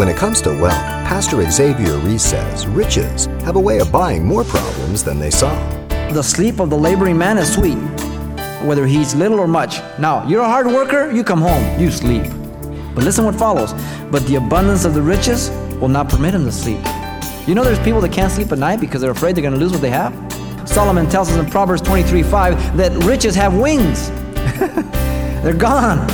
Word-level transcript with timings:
When 0.00 0.08
it 0.08 0.16
comes 0.16 0.40
to 0.40 0.48
wealth, 0.58 0.80
Pastor 1.04 1.44
Xavier 1.50 1.98
Reese 1.98 2.22
says 2.22 2.66
riches 2.66 3.26
have 3.44 3.56
a 3.56 3.60
way 3.60 3.80
of 3.80 3.92
buying 3.92 4.24
more 4.24 4.44
problems 4.44 5.04
than 5.04 5.18
they 5.18 5.28
solve. 5.28 5.60
The 5.90 6.22
sleep 6.22 6.58
of 6.58 6.70
the 6.70 6.78
laboring 6.78 7.18
man 7.18 7.36
is 7.36 7.52
sweet, 7.52 7.76
whether 8.64 8.86
he 8.86 9.02
eats 9.02 9.14
little 9.14 9.38
or 9.38 9.46
much. 9.46 9.80
Now, 9.98 10.26
you're 10.26 10.40
a 10.40 10.48
hard 10.48 10.68
worker, 10.68 11.10
you 11.10 11.22
come 11.22 11.42
home, 11.42 11.78
you 11.78 11.90
sleep. 11.90 12.22
But 12.94 13.04
listen 13.04 13.26
what 13.26 13.34
follows. 13.34 13.74
But 14.10 14.26
the 14.26 14.36
abundance 14.36 14.86
of 14.86 14.94
the 14.94 15.02
riches 15.02 15.50
will 15.82 15.88
not 15.88 16.08
permit 16.08 16.32
him 16.32 16.46
to 16.46 16.52
sleep. 16.52 16.80
You 17.46 17.54
know 17.54 17.62
there's 17.62 17.78
people 17.80 18.00
that 18.00 18.10
can't 18.10 18.32
sleep 18.32 18.50
at 18.52 18.58
night 18.58 18.80
because 18.80 19.02
they're 19.02 19.10
afraid 19.10 19.36
they're 19.36 19.42
going 19.42 19.52
to 19.52 19.60
lose 19.60 19.72
what 19.72 19.82
they 19.82 19.90
have? 19.90 20.14
Solomon 20.66 21.10
tells 21.10 21.30
us 21.30 21.36
in 21.36 21.44
Proverbs 21.50 21.82
23 21.82 22.22
5 22.22 22.74
that 22.78 23.04
riches 23.04 23.34
have 23.34 23.54
wings. 23.54 24.08
they're 25.42 25.52
gone. 25.52 26.06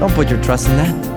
Don't 0.00 0.12
put 0.12 0.28
your 0.28 0.42
trust 0.42 0.68
in 0.68 0.76
that. 0.76 1.11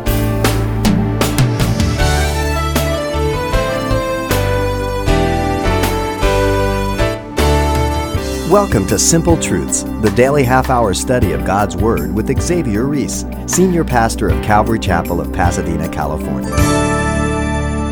Welcome 8.50 8.86
to 8.88 9.00
Simple 9.00 9.38
Truths, 9.38 9.82
the 10.04 10.14
daily 10.16 10.44
half 10.44 10.70
hour 10.70 10.94
study 10.94 11.32
of 11.32 11.46
God's 11.46 11.76
Word 11.76 12.14
with 12.14 12.40
Xavier 12.40 12.86
Reese, 12.86 13.26
Senior 13.48 13.84
Pastor 13.84 14.30
of 14.30 14.44
Calvary 14.44 14.78
Chapel 14.78 15.20
of 15.20 15.34
Pasadena, 15.34 15.90
California. 15.90 16.52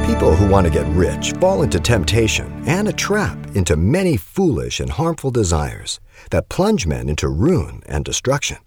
People 0.06 0.36
who 0.36 0.48
want 0.48 0.68
to 0.68 0.72
get 0.72 0.86
rich 0.90 1.32
fall 1.40 1.64
into 1.64 1.80
temptation 1.80 2.64
and 2.68 2.88
a 2.88 2.94
trap 2.94 3.36
into 3.56 3.76
many 3.76 4.16
foolish 4.16 4.80
and 4.80 4.92
harmful 4.92 5.32
desires 5.32 6.00
that 6.30 6.50
plunge 6.50 6.86
men 6.86 7.10
into 7.10 7.30
ruin 7.30 7.82
and 7.88 8.06
destruction. 8.06 8.58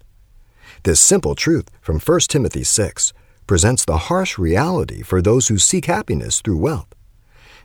This 0.83 0.99
simple 0.99 1.35
truth 1.35 1.69
from 1.79 2.01
1 2.01 2.19
Timothy 2.27 2.65
6 2.65 3.13
presents 3.47 3.85
the 3.85 3.97
harsh 3.97 4.37
reality 4.37 5.03
for 5.03 5.21
those 5.21 5.47
who 5.47 5.57
seek 5.57 5.85
happiness 5.85 6.41
through 6.41 6.57
wealth. 6.57 6.96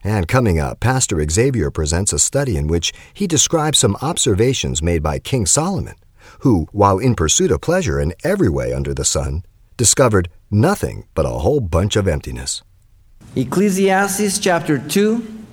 And 0.04 0.26
coming 0.26 0.58
up, 0.58 0.80
Pastor 0.80 1.24
Xavier 1.28 1.70
presents 1.70 2.12
a 2.12 2.18
study 2.18 2.56
in 2.56 2.66
which 2.66 2.92
he 3.14 3.26
describes 3.26 3.78
some 3.78 3.96
observations 4.02 4.82
made 4.82 5.02
by 5.02 5.20
King 5.20 5.46
Solomon, 5.46 5.94
who, 6.40 6.66
while 6.72 6.98
in 6.98 7.14
pursuit 7.14 7.52
of 7.52 7.60
pleasure 7.60 8.00
in 8.00 8.12
every 8.24 8.48
way 8.48 8.72
under 8.72 8.92
the 8.92 9.04
sun, 9.04 9.44
discovered 9.76 10.28
nothing 10.50 11.06
but 11.14 11.24
a 11.24 11.38
whole 11.38 11.60
bunch 11.60 11.94
of 11.94 12.08
emptiness. 12.08 12.62
Ecclesiastes 13.36 14.38
chapter 14.40 14.78
2, 14.78 15.44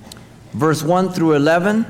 verse 0.54 0.82
1 0.82 1.10
through 1.10 1.34
11. 1.34 1.86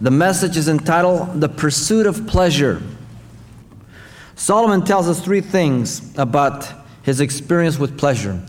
The 0.00 0.10
message 0.10 0.56
is 0.56 0.66
entitled 0.66 1.42
The 1.42 1.48
Pursuit 1.50 2.06
of 2.06 2.26
Pleasure. 2.26 2.82
Solomon 4.34 4.82
tells 4.82 5.08
us 5.08 5.22
three 5.22 5.42
things 5.42 6.16
about 6.16 6.72
his 7.02 7.20
experience 7.20 7.78
with 7.78 7.98
pleasure. 7.98 8.40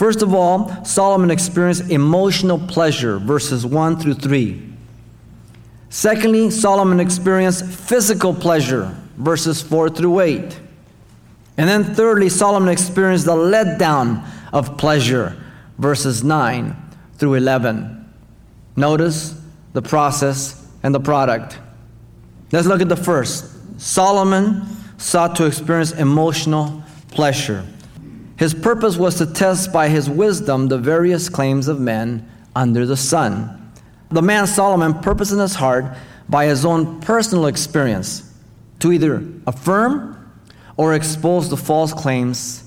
First 0.00 0.22
of 0.22 0.32
all, 0.32 0.82
Solomon 0.82 1.30
experienced 1.30 1.90
emotional 1.90 2.58
pleasure, 2.58 3.18
verses 3.18 3.66
1 3.66 3.98
through 3.98 4.14
3. 4.14 4.72
Secondly, 5.90 6.48
Solomon 6.48 7.00
experienced 7.00 7.66
physical 7.66 8.32
pleasure, 8.32 8.96
verses 9.18 9.60
4 9.60 9.90
through 9.90 10.20
8. 10.20 10.58
And 11.58 11.68
then 11.68 11.84
thirdly, 11.84 12.30
Solomon 12.30 12.70
experienced 12.70 13.26
the 13.26 13.34
letdown 13.34 14.26
of 14.54 14.78
pleasure, 14.78 15.36
verses 15.76 16.24
9 16.24 16.74
through 17.18 17.34
11. 17.34 18.10
Notice 18.76 19.38
the 19.74 19.82
process 19.82 20.66
and 20.82 20.94
the 20.94 21.00
product. 21.00 21.58
Let's 22.52 22.66
look 22.66 22.80
at 22.80 22.88
the 22.88 22.96
first. 22.96 23.78
Solomon 23.78 24.62
sought 24.96 25.36
to 25.36 25.44
experience 25.44 25.92
emotional 25.92 26.82
pleasure. 27.10 27.66
His 28.40 28.54
purpose 28.54 28.96
was 28.96 29.16
to 29.16 29.26
test 29.26 29.70
by 29.70 29.90
his 29.90 30.08
wisdom 30.08 30.68
the 30.68 30.78
various 30.78 31.28
claims 31.28 31.68
of 31.68 31.78
men 31.78 32.26
under 32.56 32.86
the 32.86 32.96
sun. 32.96 33.70
The 34.08 34.22
man 34.22 34.46
Solomon 34.46 34.94
purposed 34.94 35.30
in 35.30 35.38
his 35.38 35.56
heart 35.56 35.94
by 36.26 36.46
his 36.46 36.64
own 36.64 37.02
personal 37.02 37.44
experience 37.44 38.32
to 38.78 38.92
either 38.92 39.22
affirm 39.46 40.32
or 40.78 40.94
expose 40.94 41.50
the 41.50 41.58
false 41.58 41.92
claims 41.92 42.64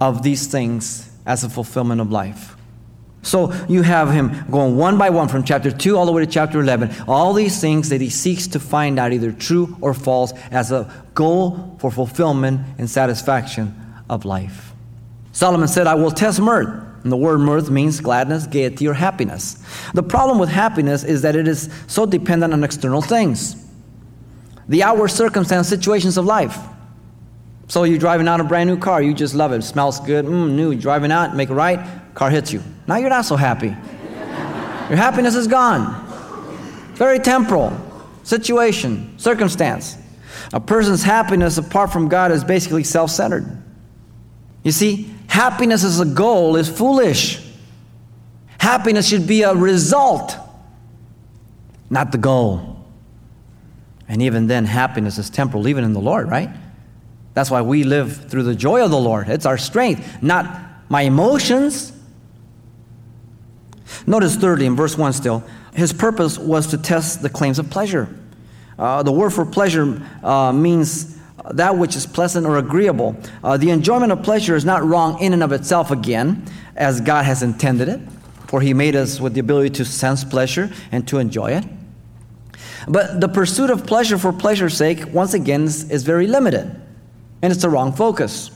of 0.00 0.24
these 0.24 0.48
things 0.48 1.08
as 1.26 1.44
a 1.44 1.48
fulfillment 1.48 2.00
of 2.00 2.10
life. 2.10 2.56
So 3.22 3.52
you 3.68 3.82
have 3.82 4.10
him 4.10 4.46
going 4.50 4.76
one 4.76 4.98
by 4.98 5.10
one 5.10 5.28
from 5.28 5.44
chapter 5.44 5.70
2 5.70 5.96
all 5.96 6.06
the 6.06 6.12
way 6.12 6.24
to 6.24 6.30
chapter 6.30 6.58
11. 6.58 7.04
All 7.06 7.34
these 7.34 7.60
things 7.60 7.88
that 7.90 8.00
he 8.00 8.10
seeks 8.10 8.48
to 8.48 8.58
find 8.58 8.98
out 8.98 9.12
either 9.12 9.30
true 9.30 9.76
or 9.80 9.94
false 9.94 10.32
as 10.50 10.72
a 10.72 10.92
goal 11.14 11.76
for 11.78 11.92
fulfillment 11.92 12.62
and 12.78 12.90
satisfaction 12.90 13.78
of 14.10 14.24
life. 14.24 14.71
Solomon 15.32 15.68
said, 15.68 15.86
I 15.86 15.94
will 15.94 16.10
test 16.10 16.40
mirth. 16.40 16.68
And 17.02 17.10
the 17.10 17.16
word 17.16 17.38
mirth 17.38 17.68
means 17.68 18.00
gladness, 18.00 18.46
gaiety, 18.46 18.86
or 18.86 18.94
happiness. 18.94 19.62
The 19.92 20.02
problem 20.02 20.38
with 20.38 20.48
happiness 20.48 21.02
is 21.02 21.22
that 21.22 21.34
it 21.34 21.48
is 21.48 21.68
so 21.88 22.06
dependent 22.06 22.52
on 22.52 22.62
external 22.62 23.02
things, 23.02 23.56
the 24.68 24.84
outward 24.84 25.08
circumstance, 25.08 25.68
situations 25.68 26.16
of 26.16 26.24
life. 26.24 26.56
So 27.66 27.84
you're 27.84 27.98
driving 27.98 28.28
out 28.28 28.40
a 28.40 28.44
brand 28.44 28.68
new 28.68 28.78
car, 28.78 29.02
you 29.02 29.14
just 29.14 29.34
love 29.34 29.52
it, 29.52 29.58
it 29.58 29.62
smells 29.62 29.98
good, 30.00 30.26
mm, 30.26 30.52
new. 30.52 30.74
Driving 30.74 31.10
out, 31.10 31.34
make 31.34 31.48
a 31.48 31.54
right, 31.54 31.80
car 32.14 32.30
hits 32.30 32.52
you. 32.52 32.62
Now 32.86 32.96
you're 32.96 33.08
not 33.08 33.24
so 33.24 33.34
happy. 33.34 33.68
Your 34.88 34.96
happiness 34.98 35.34
is 35.34 35.46
gone. 35.46 36.06
Very 36.94 37.18
temporal, 37.18 37.72
situation, 38.22 39.18
circumstance. 39.18 39.96
A 40.52 40.60
person's 40.60 41.02
happiness 41.02 41.56
apart 41.56 41.92
from 41.92 42.08
God 42.08 42.30
is 42.30 42.44
basically 42.44 42.84
self 42.84 43.10
centered. 43.10 43.62
You 44.62 44.70
see, 44.70 45.12
happiness 45.32 45.82
as 45.82 45.98
a 45.98 46.04
goal 46.04 46.56
is 46.56 46.68
foolish. 46.68 47.42
Happiness 48.58 49.08
should 49.08 49.26
be 49.26 49.40
a 49.42 49.54
result, 49.54 50.36
not 51.88 52.12
the 52.12 52.18
goal. 52.18 52.84
And 54.08 54.20
even 54.20 54.46
then, 54.46 54.66
happiness 54.66 55.16
is 55.16 55.30
temporal, 55.30 55.68
even 55.68 55.84
in 55.84 55.94
the 55.94 56.00
Lord, 56.00 56.28
right? 56.28 56.50
That's 57.32 57.50
why 57.50 57.62
we 57.62 57.82
live 57.82 58.28
through 58.28 58.42
the 58.42 58.54
joy 58.54 58.84
of 58.84 58.90
the 58.90 59.00
Lord. 59.00 59.30
It's 59.30 59.46
our 59.46 59.56
strength, 59.56 60.22
not 60.22 60.60
my 60.90 61.02
emotions. 61.02 61.94
Notice 64.06 64.36
thirdly, 64.36 64.66
in 64.66 64.76
verse 64.76 64.98
1 64.98 65.14
still, 65.14 65.42
his 65.72 65.94
purpose 65.94 66.38
was 66.38 66.66
to 66.68 66.76
test 66.76 67.22
the 67.22 67.30
claims 67.30 67.58
of 67.58 67.70
pleasure. 67.70 68.14
Uh, 68.78 69.02
the 69.02 69.12
word 69.12 69.30
for 69.30 69.46
pleasure 69.46 70.06
uh, 70.22 70.52
means 70.52 71.18
that 71.52 71.76
which 71.76 71.96
is 71.96 72.06
pleasant 72.06 72.46
or 72.46 72.58
agreeable. 72.58 73.16
Uh, 73.42 73.56
the 73.56 73.70
enjoyment 73.70 74.12
of 74.12 74.22
pleasure 74.22 74.54
is 74.54 74.64
not 74.64 74.84
wrong 74.84 75.20
in 75.20 75.32
and 75.32 75.42
of 75.42 75.52
itself 75.52 75.90
again, 75.90 76.44
as 76.76 77.00
God 77.00 77.24
has 77.24 77.42
intended 77.42 77.88
it, 77.88 78.00
for 78.46 78.60
He 78.60 78.74
made 78.74 78.96
us 78.96 79.20
with 79.20 79.34
the 79.34 79.40
ability 79.40 79.70
to 79.70 79.84
sense 79.84 80.24
pleasure 80.24 80.70
and 80.90 81.06
to 81.08 81.18
enjoy 81.18 81.52
it. 81.52 81.64
But 82.88 83.20
the 83.20 83.28
pursuit 83.28 83.70
of 83.70 83.86
pleasure 83.86 84.18
for 84.18 84.32
pleasure's 84.32 84.76
sake, 84.76 85.04
once 85.12 85.34
again, 85.34 85.64
is, 85.64 86.02
very 86.02 86.26
limited, 86.26 86.80
and 87.40 87.52
it's 87.52 87.62
the 87.62 87.68
wrong 87.68 87.92
focus. 87.92 88.50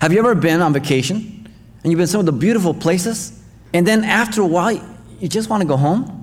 Have 0.00 0.12
you 0.12 0.18
ever 0.18 0.34
been 0.34 0.60
on 0.60 0.72
vacation 0.72 1.48
and 1.82 1.92
you've 1.92 1.98
been 1.98 2.06
some 2.06 2.20
of 2.20 2.26
the 2.26 2.32
beautiful 2.32 2.74
places, 2.74 3.40
and 3.72 3.86
then 3.86 4.04
after 4.04 4.42
a 4.42 4.46
while, 4.46 4.80
you 5.20 5.28
just 5.28 5.48
want 5.48 5.60
to 5.60 5.68
go 5.68 5.76
home? 5.76 6.20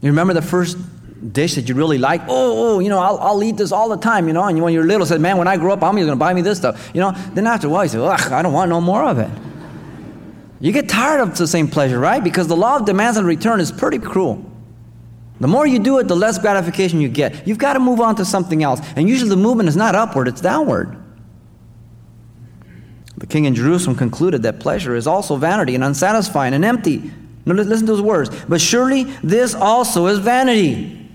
You 0.00 0.10
remember 0.10 0.34
the 0.34 0.42
first 0.42 0.78
dish 1.32 1.54
that 1.56 1.68
you 1.68 1.74
really 1.74 1.98
like. 1.98 2.22
Oh, 2.22 2.76
oh, 2.76 2.78
you 2.78 2.88
know, 2.88 2.98
I'll, 2.98 3.18
I'll 3.18 3.42
eat 3.42 3.56
this 3.56 3.72
all 3.72 3.88
the 3.88 3.96
time, 3.96 4.26
you 4.26 4.32
know. 4.32 4.44
And 4.44 4.60
when 4.62 4.72
you're 4.72 4.84
little, 4.84 5.06
said, 5.06 5.20
man, 5.20 5.36
when 5.36 5.48
I 5.48 5.56
grow 5.56 5.72
up, 5.72 5.82
I'm 5.82 5.94
going 5.94 6.06
to 6.06 6.16
buy 6.16 6.32
me 6.32 6.42
this 6.42 6.58
stuff, 6.58 6.90
you 6.94 7.00
know. 7.00 7.12
Then 7.34 7.46
after 7.46 7.66
a 7.66 7.70
while, 7.70 7.84
you 7.84 7.90
say, 7.90 7.98
ugh, 7.98 8.32
I 8.32 8.42
don't 8.42 8.52
want 8.52 8.68
no 8.68 8.80
more 8.80 9.04
of 9.04 9.18
it. 9.18 9.30
You 10.60 10.72
get 10.72 10.88
tired 10.88 11.20
of 11.20 11.36
the 11.36 11.46
same 11.46 11.68
pleasure, 11.68 11.98
right? 11.98 12.22
Because 12.22 12.48
the 12.48 12.56
law 12.56 12.76
of 12.76 12.86
demands 12.86 13.18
and 13.18 13.26
return 13.26 13.60
is 13.60 13.70
pretty 13.70 13.98
cruel. 13.98 14.44
The 15.38 15.48
more 15.48 15.66
you 15.66 15.78
do 15.78 15.98
it, 15.98 16.08
the 16.08 16.16
less 16.16 16.38
gratification 16.38 17.00
you 17.00 17.10
get. 17.10 17.46
You've 17.46 17.58
got 17.58 17.74
to 17.74 17.80
move 17.80 18.00
on 18.00 18.16
to 18.16 18.24
something 18.24 18.62
else. 18.62 18.80
And 18.96 19.06
usually 19.06 19.28
the 19.28 19.36
movement 19.36 19.68
is 19.68 19.76
not 19.76 19.94
upward, 19.94 20.28
it's 20.28 20.40
downward. 20.40 20.96
The 23.18 23.26
king 23.26 23.44
in 23.44 23.54
Jerusalem 23.54 23.96
concluded 23.96 24.42
that 24.42 24.60
pleasure 24.60 24.94
is 24.94 25.06
also 25.06 25.36
vanity 25.36 25.74
and 25.74 25.84
unsatisfying 25.84 26.54
and 26.54 26.64
empty. 26.64 27.10
Listen 27.44 27.86
to 27.86 27.92
his 27.92 28.02
words. 28.02 28.30
But 28.46 28.60
surely 28.60 29.04
this 29.22 29.54
also 29.54 30.06
is 30.06 30.18
vanity. 30.18 31.05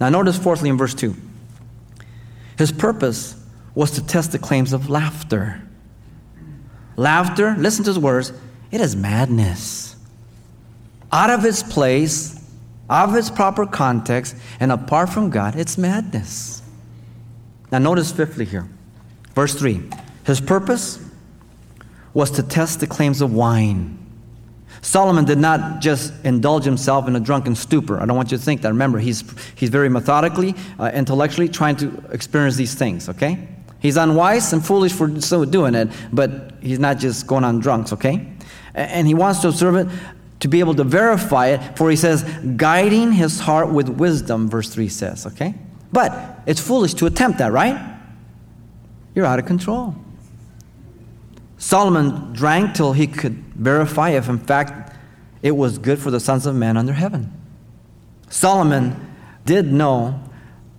Now, 0.00 0.08
notice 0.08 0.38
fourthly 0.38 0.70
in 0.70 0.76
verse 0.76 0.94
2 0.94 1.14
his 2.56 2.72
purpose 2.72 3.36
was 3.74 3.92
to 3.92 4.04
test 4.04 4.32
the 4.32 4.38
claims 4.38 4.72
of 4.72 4.90
laughter. 4.90 5.62
Laughter, 6.96 7.54
listen 7.56 7.84
to 7.84 7.90
his 7.90 7.98
words, 7.98 8.32
it 8.72 8.80
is 8.80 8.96
madness. 8.96 9.94
Out 11.12 11.30
of 11.30 11.44
its 11.44 11.62
place, 11.62 12.44
out 12.90 13.08
of 13.08 13.14
its 13.14 13.30
proper 13.30 13.64
context, 13.64 14.34
and 14.58 14.72
apart 14.72 15.08
from 15.10 15.30
God, 15.30 15.54
it's 15.54 15.78
madness. 15.78 16.60
Now, 17.70 17.78
notice 17.78 18.10
fifthly 18.10 18.44
here, 18.44 18.68
verse 19.34 19.54
3 19.54 19.90
his 20.24 20.40
purpose 20.40 21.02
was 22.12 22.30
to 22.32 22.42
test 22.42 22.80
the 22.80 22.86
claims 22.86 23.22
of 23.22 23.32
wine. 23.32 23.97
Solomon 24.80 25.24
did 25.24 25.38
not 25.38 25.80
just 25.80 26.12
indulge 26.24 26.64
himself 26.64 27.08
in 27.08 27.16
a 27.16 27.20
drunken 27.20 27.54
stupor. 27.54 28.00
I 28.00 28.06
don't 28.06 28.16
want 28.16 28.30
you 28.30 28.38
to 28.38 28.42
think 28.42 28.62
that. 28.62 28.68
Remember, 28.68 28.98
he's, 28.98 29.24
he's 29.54 29.70
very 29.70 29.88
methodically, 29.88 30.54
uh, 30.78 30.90
intellectually 30.94 31.48
trying 31.48 31.76
to 31.76 32.02
experience 32.10 32.56
these 32.56 32.74
things, 32.74 33.08
okay? 33.08 33.48
He's 33.80 33.96
unwise 33.96 34.52
and 34.52 34.64
foolish 34.64 34.92
for 34.92 35.20
so 35.20 35.44
doing 35.44 35.74
it, 35.74 35.88
but 36.12 36.54
he's 36.60 36.78
not 36.78 36.98
just 36.98 37.26
going 37.26 37.44
on 37.44 37.60
drunks, 37.60 37.92
okay? 37.92 38.26
And 38.74 39.06
he 39.06 39.14
wants 39.14 39.40
to 39.40 39.48
observe 39.48 39.76
it 39.76 39.88
to 40.40 40.48
be 40.48 40.60
able 40.60 40.74
to 40.74 40.84
verify 40.84 41.48
it, 41.48 41.76
for 41.76 41.90
he 41.90 41.96
says, 41.96 42.22
guiding 42.56 43.12
his 43.12 43.40
heart 43.40 43.70
with 43.70 43.88
wisdom, 43.88 44.48
verse 44.48 44.68
3 44.68 44.88
says, 44.88 45.26
okay? 45.26 45.54
But 45.92 46.42
it's 46.46 46.60
foolish 46.60 46.94
to 46.94 47.06
attempt 47.06 47.38
that, 47.38 47.50
right? 47.50 47.96
You're 49.14 49.26
out 49.26 49.38
of 49.38 49.46
control. 49.46 49.96
Solomon 51.56 52.32
drank 52.32 52.74
till 52.74 52.92
he 52.92 53.08
could 53.08 53.42
verify 53.58 54.10
if, 54.10 54.28
in 54.28 54.38
fact, 54.38 54.94
it 55.42 55.52
was 55.52 55.78
good 55.78 55.98
for 55.98 56.10
the 56.10 56.20
sons 56.20 56.46
of 56.46 56.54
men 56.54 56.76
under 56.76 56.92
heaven. 56.92 57.32
Solomon 58.30 59.14
did 59.44 59.72
know 59.72 60.20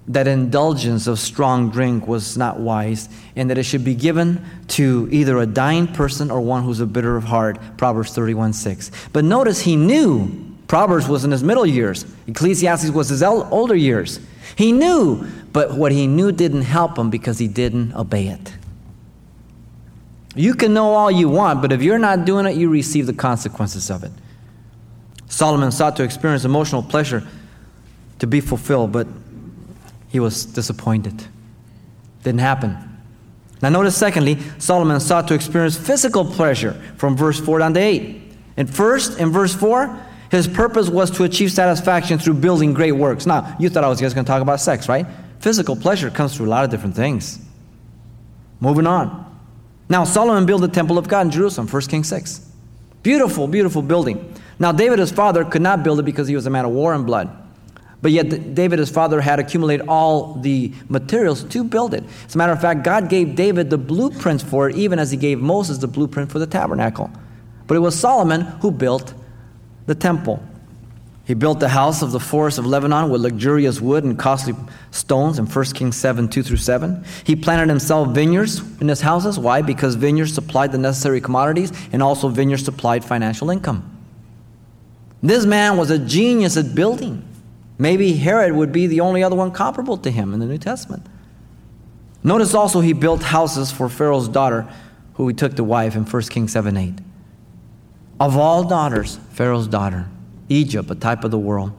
that 0.07 0.27
indulgence 0.27 1.05
of 1.05 1.19
strong 1.19 1.69
drink 1.69 2.07
was 2.07 2.35
not 2.35 2.59
wise 2.59 3.09
and 3.35 3.49
that 3.49 3.57
it 3.57 3.63
should 3.63 3.83
be 3.83 3.93
given 3.93 4.43
to 4.67 5.07
either 5.11 5.37
a 5.37 5.45
dying 5.45 5.87
person 5.87 6.31
or 6.31 6.41
one 6.41 6.63
who's 6.63 6.79
a 6.79 6.85
bitter 6.85 7.15
of 7.15 7.23
heart 7.23 7.59
proverbs 7.77 8.11
31 8.13 8.51
6 8.53 8.89
but 9.13 9.23
notice 9.23 9.61
he 9.61 9.75
knew 9.75 10.27
proverbs 10.67 11.07
was 11.07 11.25
in 11.25 11.31
his 11.31 11.43
middle 11.43 11.65
years. 11.65 12.05
Ecclesiastes 12.27 12.91
was 12.91 13.09
his 13.09 13.23
older 13.23 13.75
years. 13.75 14.19
He 14.55 14.71
knew 14.71 15.27
but 15.53 15.75
what 15.75 15.91
he 15.91 16.07
knew 16.07 16.31
didn't 16.31 16.61
help 16.63 16.97
him 16.97 17.09
because 17.09 17.37
he 17.37 17.47
didn't 17.47 17.93
obey 17.93 18.27
it 18.27 18.53
you 20.35 20.53
can 20.53 20.73
know 20.73 20.93
all 20.93 21.09
you 21.11 21.27
want 21.29 21.61
but 21.61 21.71
if 21.71 21.81
you're 21.81 21.99
not 21.99 22.25
doing 22.25 22.45
it 22.45 22.55
you 22.55 22.69
receive 22.69 23.05
the 23.05 23.13
consequences 23.13 23.89
of 23.89 24.03
it 24.03 24.11
solomon 25.27 25.71
sought 25.71 25.95
to 25.95 26.03
experience 26.03 26.45
emotional 26.45 26.83
pleasure 26.83 27.25
to 28.19 28.27
be 28.27 28.39
fulfilled 28.39 28.91
but 28.91 29.07
he 30.09 30.19
was 30.19 30.45
disappointed. 30.45 31.23
Didn't 32.23 32.41
happen. 32.41 32.77
Now, 33.61 33.69
notice 33.69 33.95
secondly, 33.95 34.37
Solomon 34.57 34.99
sought 34.99 35.27
to 35.27 35.33
experience 35.33 35.77
physical 35.77 36.25
pleasure 36.25 36.73
from 36.97 37.15
verse 37.15 37.39
4 37.39 37.59
down 37.59 37.73
to 37.75 37.79
8. 37.79 38.21
And 38.57 38.73
first, 38.73 39.19
in 39.19 39.31
verse 39.31 39.53
4, 39.53 40.05
his 40.31 40.47
purpose 40.47 40.89
was 40.89 41.11
to 41.11 41.23
achieve 41.23 41.51
satisfaction 41.51 42.19
through 42.19 42.35
building 42.35 42.73
great 42.73 42.93
works. 42.93 43.25
Now, 43.25 43.55
you 43.59 43.69
thought 43.69 43.83
I 43.83 43.89
was 43.89 43.99
just 43.99 44.15
going 44.15 44.25
to 44.25 44.29
talk 44.29 44.41
about 44.41 44.59
sex, 44.59 44.89
right? 44.89 45.05
Physical 45.39 45.75
pleasure 45.75 46.09
comes 46.09 46.35
through 46.35 46.47
a 46.47 46.49
lot 46.49 46.63
of 46.63 46.71
different 46.71 46.95
things. 46.95 47.39
Moving 48.59 48.87
on. 48.87 49.25
Now, 49.89 50.03
Solomon 50.03 50.45
built 50.45 50.61
the 50.61 50.67
temple 50.67 50.99
of 50.99 51.07
God 51.07 51.25
in 51.25 51.31
Jerusalem, 51.31 51.67
1 51.67 51.81
Kings 51.83 52.07
6. 52.07 52.47
Beautiful, 53.01 53.47
beautiful 53.47 53.81
building. 53.81 54.33
Now, 54.59 54.71
David, 54.71 54.99
his 54.99 55.11
father, 55.11 55.43
could 55.43 55.63
not 55.63 55.83
build 55.83 55.99
it 55.99 56.03
because 56.03 56.27
he 56.27 56.35
was 56.35 56.45
a 56.45 56.49
man 56.49 56.65
of 56.65 56.71
war 56.71 56.93
and 56.93 57.05
blood. 57.05 57.29
But 58.01 58.11
yet, 58.11 58.53
David, 58.53 58.79
his 58.79 58.89
father, 58.89 59.19
had 59.19 59.39
accumulated 59.39 59.87
all 59.87 60.35
the 60.35 60.73
materials 60.87 61.43
to 61.45 61.63
build 61.63 61.93
it. 61.93 62.03
As 62.27 62.35
a 62.35 62.37
matter 62.37 62.53
of 62.53 62.61
fact, 62.61 62.83
God 62.83 63.09
gave 63.09 63.35
David 63.35 63.69
the 63.69 63.77
blueprints 63.77 64.43
for 64.43 64.69
it, 64.69 64.75
even 64.75 64.99
as 64.99 65.11
he 65.11 65.17
gave 65.17 65.39
Moses 65.39 65.79
the 65.79 65.87
blueprint 65.87 66.31
for 66.31 66.39
the 66.39 66.47
tabernacle. 66.47 67.09
But 67.67 67.75
it 67.75 67.79
was 67.79 67.99
Solomon 67.99 68.41
who 68.41 68.71
built 68.71 69.13
the 69.85 69.95
temple. 69.95 70.41
He 71.25 71.33
built 71.33 71.59
the 71.59 71.69
house 71.69 72.01
of 72.01 72.11
the 72.11 72.19
forest 72.19 72.57
of 72.57 72.65
Lebanon 72.65 73.09
with 73.09 73.21
luxurious 73.21 73.81
wood 73.81 74.03
and 74.03 74.17
costly 74.17 74.55
stones 74.91 75.39
in 75.39 75.45
1 75.45 75.65
Kings 75.65 75.95
7 75.95 76.27
2 76.27 76.43
through 76.43 76.57
7. 76.57 77.03
He 77.23 77.35
planted 77.35 77.69
himself 77.69 78.09
vineyards 78.09 78.61
in 78.81 78.87
his 78.87 79.01
houses. 79.01 79.37
Why? 79.37 79.61
Because 79.61 79.95
vineyards 79.95 80.33
supplied 80.33 80.71
the 80.71 80.77
necessary 80.77 81.21
commodities 81.21 81.71
and 81.91 82.01
also 82.01 82.29
vineyards 82.29 82.65
supplied 82.65 83.03
financial 83.05 83.49
income. 83.49 83.97
This 85.21 85.45
man 85.45 85.77
was 85.77 85.91
a 85.91 85.99
genius 85.99 86.57
at 86.57 86.73
building. 86.73 87.25
Maybe 87.77 88.13
Herod 88.13 88.53
would 88.53 88.71
be 88.71 88.87
the 88.87 89.01
only 89.01 89.23
other 89.23 89.35
one 89.35 89.51
comparable 89.51 89.97
to 89.97 90.11
him 90.11 90.33
in 90.33 90.39
the 90.39 90.45
New 90.45 90.57
Testament. 90.57 91.05
Notice 92.23 92.53
also 92.53 92.81
he 92.81 92.93
built 92.93 93.23
houses 93.23 93.71
for 93.71 93.87
Pharaoh's 93.87 94.27
daughter, 94.27 94.67
who 95.13 95.27
he 95.27 95.33
took 95.33 95.55
to 95.55 95.63
wife 95.63 95.95
in 95.95 96.03
1 96.03 96.21
Kings 96.23 96.51
7 96.51 96.75
8. 96.75 96.99
Of 98.19 98.35
all 98.35 98.65
daughters, 98.65 99.17
Pharaoh's 99.31 99.67
daughter, 99.67 100.07
Egypt, 100.49 100.91
a 100.91 100.95
type 100.95 101.23
of 101.23 101.31
the 101.31 101.37
world. 101.37 101.71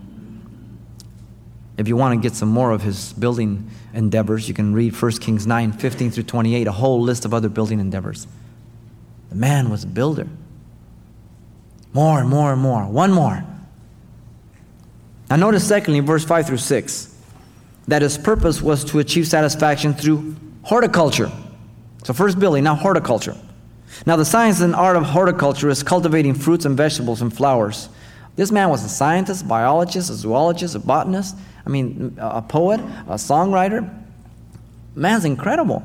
If 1.80 1.88
you 1.88 1.96
want 1.96 2.12
to 2.12 2.28
get 2.28 2.36
some 2.36 2.50
more 2.50 2.72
of 2.72 2.82
his 2.82 3.14
building 3.14 3.70
endeavors, 3.94 4.46
you 4.46 4.52
can 4.52 4.74
read 4.74 4.94
1 4.94 5.12
Kings 5.12 5.46
9 5.46 5.72
15 5.72 6.10
through 6.10 6.24
28, 6.24 6.66
a 6.66 6.72
whole 6.72 7.00
list 7.00 7.24
of 7.24 7.32
other 7.32 7.48
building 7.48 7.80
endeavors. 7.80 8.26
The 9.30 9.36
man 9.36 9.70
was 9.70 9.84
a 9.84 9.86
builder. 9.86 10.28
More 11.94 12.20
and 12.20 12.28
more 12.28 12.52
and 12.52 12.60
more. 12.60 12.84
One 12.84 13.12
more. 13.12 13.42
Now, 15.30 15.36
notice 15.36 15.66
secondly, 15.66 16.00
verse 16.00 16.22
5 16.22 16.48
through 16.48 16.58
6, 16.58 17.16
that 17.88 18.02
his 18.02 18.18
purpose 18.18 18.60
was 18.60 18.84
to 18.84 18.98
achieve 18.98 19.26
satisfaction 19.26 19.94
through 19.94 20.36
horticulture. 20.64 21.32
So, 22.04 22.12
first 22.12 22.38
building, 22.38 22.64
now 22.64 22.74
horticulture. 22.74 23.38
Now, 24.04 24.16
the 24.16 24.26
science 24.26 24.60
and 24.60 24.74
art 24.74 24.96
of 24.96 25.04
horticulture 25.04 25.70
is 25.70 25.82
cultivating 25.82 26.34
fruits 26.34 26.66
and 26.66 26.76
vegetables 26.76 27.22
and 27.22 27.34
flowers. 27.34 27.88
This 28.36 28.52
man 28.52 28.68
was 28.68 28.84
a 28.84 28.88
scientist, 28.90 29.48
biologist, 29.48 30.10
a 30.10 30.14
zoologist, 30.14 30.74
a 30.74 30.78
botanist, 30.78 31.36
I 31.64 31.70
mean, 31.70 32.16
a 32.18 32.42
poet, 32.42 32.80
a 32.80 33.14
songwriter. 33.14 33.88
Man's 34.94 35.24
incredible. 35.24 35.82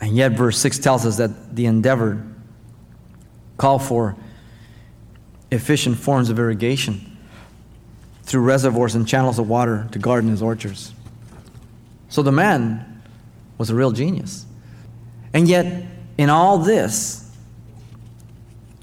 And 0.00 0.16
yet, 0.16 0.32
verse 0.32 0.58
6 0.58 0.78
tells 0.78 1.04
us 1.04 1.18
that 1.18 1.54
the 1.54 1.66
endeavor 1.66 2.26
called 3.58 3.82
for 3.82 4.16
efficient 5.50 5.98
forms 5.98 6.30
of 6.30 6.38
irrigation 6.38 7.18
through 8.22 8.42
reservoirs 8.42 8.94
and 8.94 9.06
channels 9.06 9.38
of 9.38 9.48
water 9.48 9.88
to 9.92 9.98
garden 9.98 10.30
his 10.30 10.42
orchards. 10.42 10.94
So 12.08 12.22
the 12.22 12.32
man 12.32 13.02
was 13.58 13.70
a 13.70 13.74
real 13.74 13.90
genius. 13.90 14.46
And 15.34 15.46
yet, 15.46 15.84
in 16.16 16.30
all 16.30 16.58
this, 16.58 17.30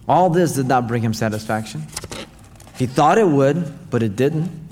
all 0.08 0.30
this 0.30 0.54
did 0.54 0.68
not 0.68 0.88
bring 0.88 1.02
him 1.02 1.14
satisfaction. 1.14 1.86
He 2.78 2.86
thought 2.86 3.18
it 3.18 3.28
would, 3.28 3.90
but 3.90 4.04
it 4.04 4.16
didn't. 4.16 4.67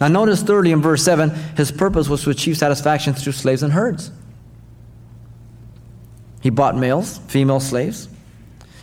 Now, 0.00 0.08
notice 0.08 0.42
thirdly 0.42 0.72
in 0.72 0.80
verse 0.80 1.02
7, 1.02 1.30
his 1.56 1.72
purpose 1.72 2.08
was 2.08 2.22
to 2.22 2.30
achieve 2.30 2.56
satisfaction 2.56 3.14
through 3.14 3.32
slaves 3.32 3.62
and 3.62 3.72
herds. 3.72 4.12
He 6.40 6.50
bought 6.50 6.76
males, 6.76 7.18
female 7.26 7.58
slaves, 7.58 8.08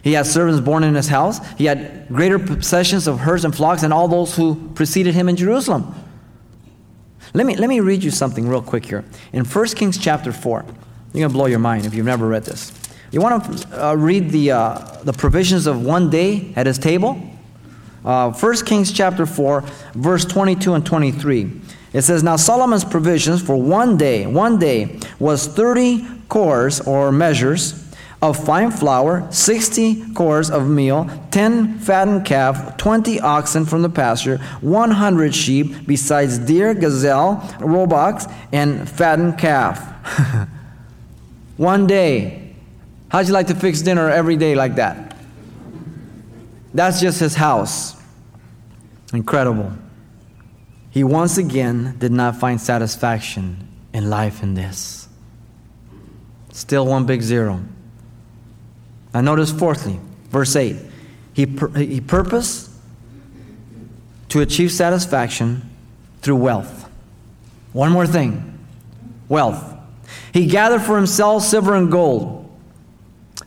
he 0.06 0.13
had 0.13 0.27
servants 0.27 0.62
born 0.62 0.83
in 0.83 0.94
his 0.94 1.07
house. 1.07 1.39
He 1.57 1.65
had 1.65 2.07
greater 2.09 2.38
possessions 2.38 3.07
of 3.07 3.17
herds 3.17 3.44
and 3.44 3.56
flocks 3.56 3.81
than 3.81 3.91
all 3.91 4.07
those 4.07 4.35
who 4.35 4.69
preceded 4.75 5.15
him 5.15 5.27
in 5.27 5.35
Jerusalem. 5.35 5.95
Let 7.33 7.47
me, 7.47 7.56
let 7.56 7.68
me 7.69 7.79
read 7.79 8.03
you 8.03 8.11
something 8.11 8.47
real 8.47 8.61
quick 8.61 8.85
here. 8.85 9.03
In 9.33 9.44
1 9.45 9.65
Kings 9.69 9.97
chapter 9.97 10.31
4, 10.31 10.63
you're 10.63 10.73
going 11.11 11.23
to 11.23 11.29
blow 11.29 11.47
your 11.47 11.57
mind 11.57 11.88
if 11.88 11.95
you've 11.95 12.06
never 12.06 12.27
read 12.27 12.44
this. 12.44 12.71
You 13.09 13.19
want 13.19 13.61
to 13.61 13.83
uh, 13.83 13.95
read 13.95 14.30
the, 14.30 14.51
uh, 14.51 14.78
the 15.04 15.11
provisions 15.11 15.66
of 15.66 15.83
one 15.83 16.11
day 16.11 16.54
at 16.56 16.68
his 16.68 16.78
table? 16.78 17.19
Uh, 18.06 18.31
1 18.31 18.56
Kings 18.66 18.92
chapter 18.92 19.26
4, 19.26 19.62
verse 19.95 20.26
22 20.26 20.76
and 20.76 20.85
23. 20.85 21.52
It 21.92 22.04
says, 22.04 22.21
Now 22.21 22.35
Solomon's 22.35 22.85
provisions 22.85 23.42
for 23.42 23.56
one 23.56 23.97
day, 23.97 24.28
one 24.28 24.59
day, 24.59 25.00
was 25.18 25.47
30 25.47 26.06
cors 26.30 26.81
or 26.81 27.12
measures 27.12 27.81
of 28.21 28.44
fine 28.44 28.69
flour, 28.69 29.28
60 29.31 30.14
cors 30.14 30.50
of 30.52 30.68
meal, 30.69 31.09
10 31.31 31.80
fattened 31.80 32.26
calf, 32.26 32.78
20 32.78 33.19
oxen 33.21 33.66
from 33.66 33.81
the 33.81 33.90
pasture, 33.90 34.38
100 34.62 35.33
sheep, 35.33 35.88
besides 35.88 36.38
deer, 36.38 36.74
gazelle, 36.74 37.44
roebucks, 37.59 38.28
and 38.52 38.88
fattened 38.90 39.38
calf. 39.38 39.80
One 41.57 41.88
day. 41.88 42.54
How'd 43.09 43.28
you 43.28 43.33
like 43.33 43.47
to 43.47 43.56
fix 43.56 43.81
dinner 43.81 44.09
every 44.09 44.35
day 44.35 44.56
like 44.56 44.76
that? 44.76 45.15
That's 46.75 46.99
just 46.99 47.21
his 47.21 47.35
house. 47.35 47.95
Incredible. 49.13 49.71
He 50.91 51.05
once 51.05 51.37
again 51.37 51.95
did 51.99 52.11
not 52.11 52.35
find 52.35 52.59
satisfaction 52.59 53.69
in 53.94 54.09
life 54.09 54.44
in 54.44 54.55
this. 54.55 55.07
Still 56.51 56.85
one 56.85 57.05
big 57.05 57.21
zero. 57.21 57.63
Now, 59.13 59.21
notice 59.21 59.51
fourthly, 59.51 60.01
verse 60.29 60.53
8. 60.53 60.75
He, 61.31 61.45
pur- 61.45 61.69
he 61.69 62.01
purposed 62.01 62.69
to 64.29 64.41
achieve 64.41 64.69
satisfaction 64.69 65.69
through 66.21 66.35
wealth. 66.35 66.89
One 67.71 67.94
more 67.94 68.05
thing 68.05 68.51
wealth. 69.29 69.73
He 70.33 70.45
gathered 70.45 70.81
for 70.81 70.97
himself 70.97 71.44
silver 71.44 71.73
and 71.73 71.89
gold. 71.89 72.44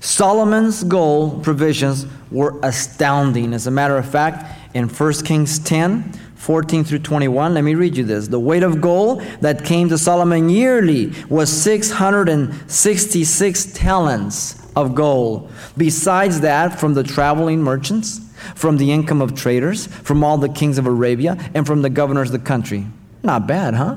Solomon's 0.00 0.84
gold 0.84 1.42
provisions 1.42 2.06
were 2.30 2.58
astounding. 2.62 3.52
As 3.52 3.66
a 3.66 3.70
matter 3.70 3.96
of 3.96 4.08
fact, 4.08 4.44
in 4.74 4.88
1 4.88 5.12
Kings 5.24 5.58
10, 5.58 6.12
14 6.36 6.84
through 6.84 7.00
21, 7.00 7.54
let 7.54 7.64
me 7.64 7.74
read 7.74 7.96
you 7.96 8.04
this. 8.04 8.28
The 8.28 8.38
weight 8.38 8.62
of 8.62 8.80
gold 8.80 9.22
that 9.40 9.64
came 9.64 9.88
to 9.88 9.98
Solomon 9.98 10.48
yearly 10.48 11.12
was 11.28 11.50
666 11.50 13.72
talents 13.72 14.64
of 14.76 14.94
gold. 14.94 15.50
Besides 15.76 16.42
that, 16.42 16.78
from 16.78 16.94
the 16.94 17.02
traveling 17.02 17.60
merchants, 17.62 18.20
from 18.54 18.76
the 18.76 18.92
income 18.92 19.20
of 19.20 19.34
traders, 19.34 19.88
from 19.88 20.22
all 20.22 20.38
the 20.38 20.48
kings 20.48 20.78
of 20.78 20.86
Arabia, 20.86 21.36
and 21.54 21.66
from 21.66 21.82
the 21.82 21.90
governors 21.90 22.28
of 22.28 22.40
the 22.40 22.46
country. 22.46 22.86
Not 23.24 23.48
bad, 23.48 23.74
huh? 23.74 23.96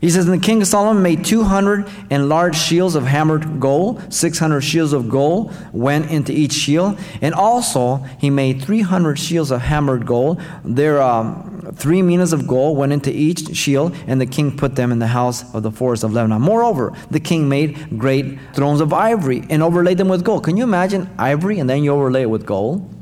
He 0.00 0.10
says, 0.10 0.26
And 0.28 0.40
the 0.40 0.44
king 0.44 0.60
of 0.60 0.68
Solomon 0.68 1.02
made 1.02 1.24
200 1.24 1.88
enlarged 2.10 2.58
shields 2.58 2.94
of 2.94 3.04
hammered 3.04 3.60
gold. 3.60 4.12
600 4.12 4.60
shields 4.60 4.92
of 4.92 5.08
gold 5.08 5.54
went 5.72 6.10
into 6.10 6.32
each 6.32 6.52
shield. 6.52 6.98
And 7.22 7.34
also, 7.34 7.96
he 8.18 8.28
made 8.28 8.62
300 8.62 9.18
shields 9.18 9.50
of 9.50 9.62
hammered 9.62 10.06
gold. 10.06 10.40
There 10.64 11.00
um, 11.00 11.72
three 11.74 12.02
minas 12.02 12.32
of 12.32 12.46
gold 12.46 12.76
went 12.76 12.92
into 12.92 13.10
each 13.10 13.56
shield, 13.56 13.96
and 14.06 14.20
the 14.20 14.26
king 14.26 14.56
put 14.56 14.76
them 14.76 14.92
in 14.92 14.98
the 14.98 15.06
house 15.06 15.54
of 15.54 15.62
the 15.62 15.70
forest 15.70 16.04
of 16.04 16.12
Lebanon. 16.12 16.42
Moreover, 16.42 16.92
the 17.10 17.20
king 17.20 17.48
made 17.48 17.98
great 17.98 18.38
thrones 18.52 18.80
of 18.80 18.92
ivory 18.92 19.44
and 19.48 19.62
overlaid 19.62 19.98
them 19.98 20.08
with 20.08 20.24
gold. 20.24 20.44
Can 20.44 20.56
you 20.56 20.64
imagine 20.64 21.08
ivory 21.18 21.58
and 21.58 21.68
then 21.68 21.82
you 21.82 21.92
overlay 21.92 22.22
it 22.22 22.30
with 22.30 22.44
gold? 22.44 22.92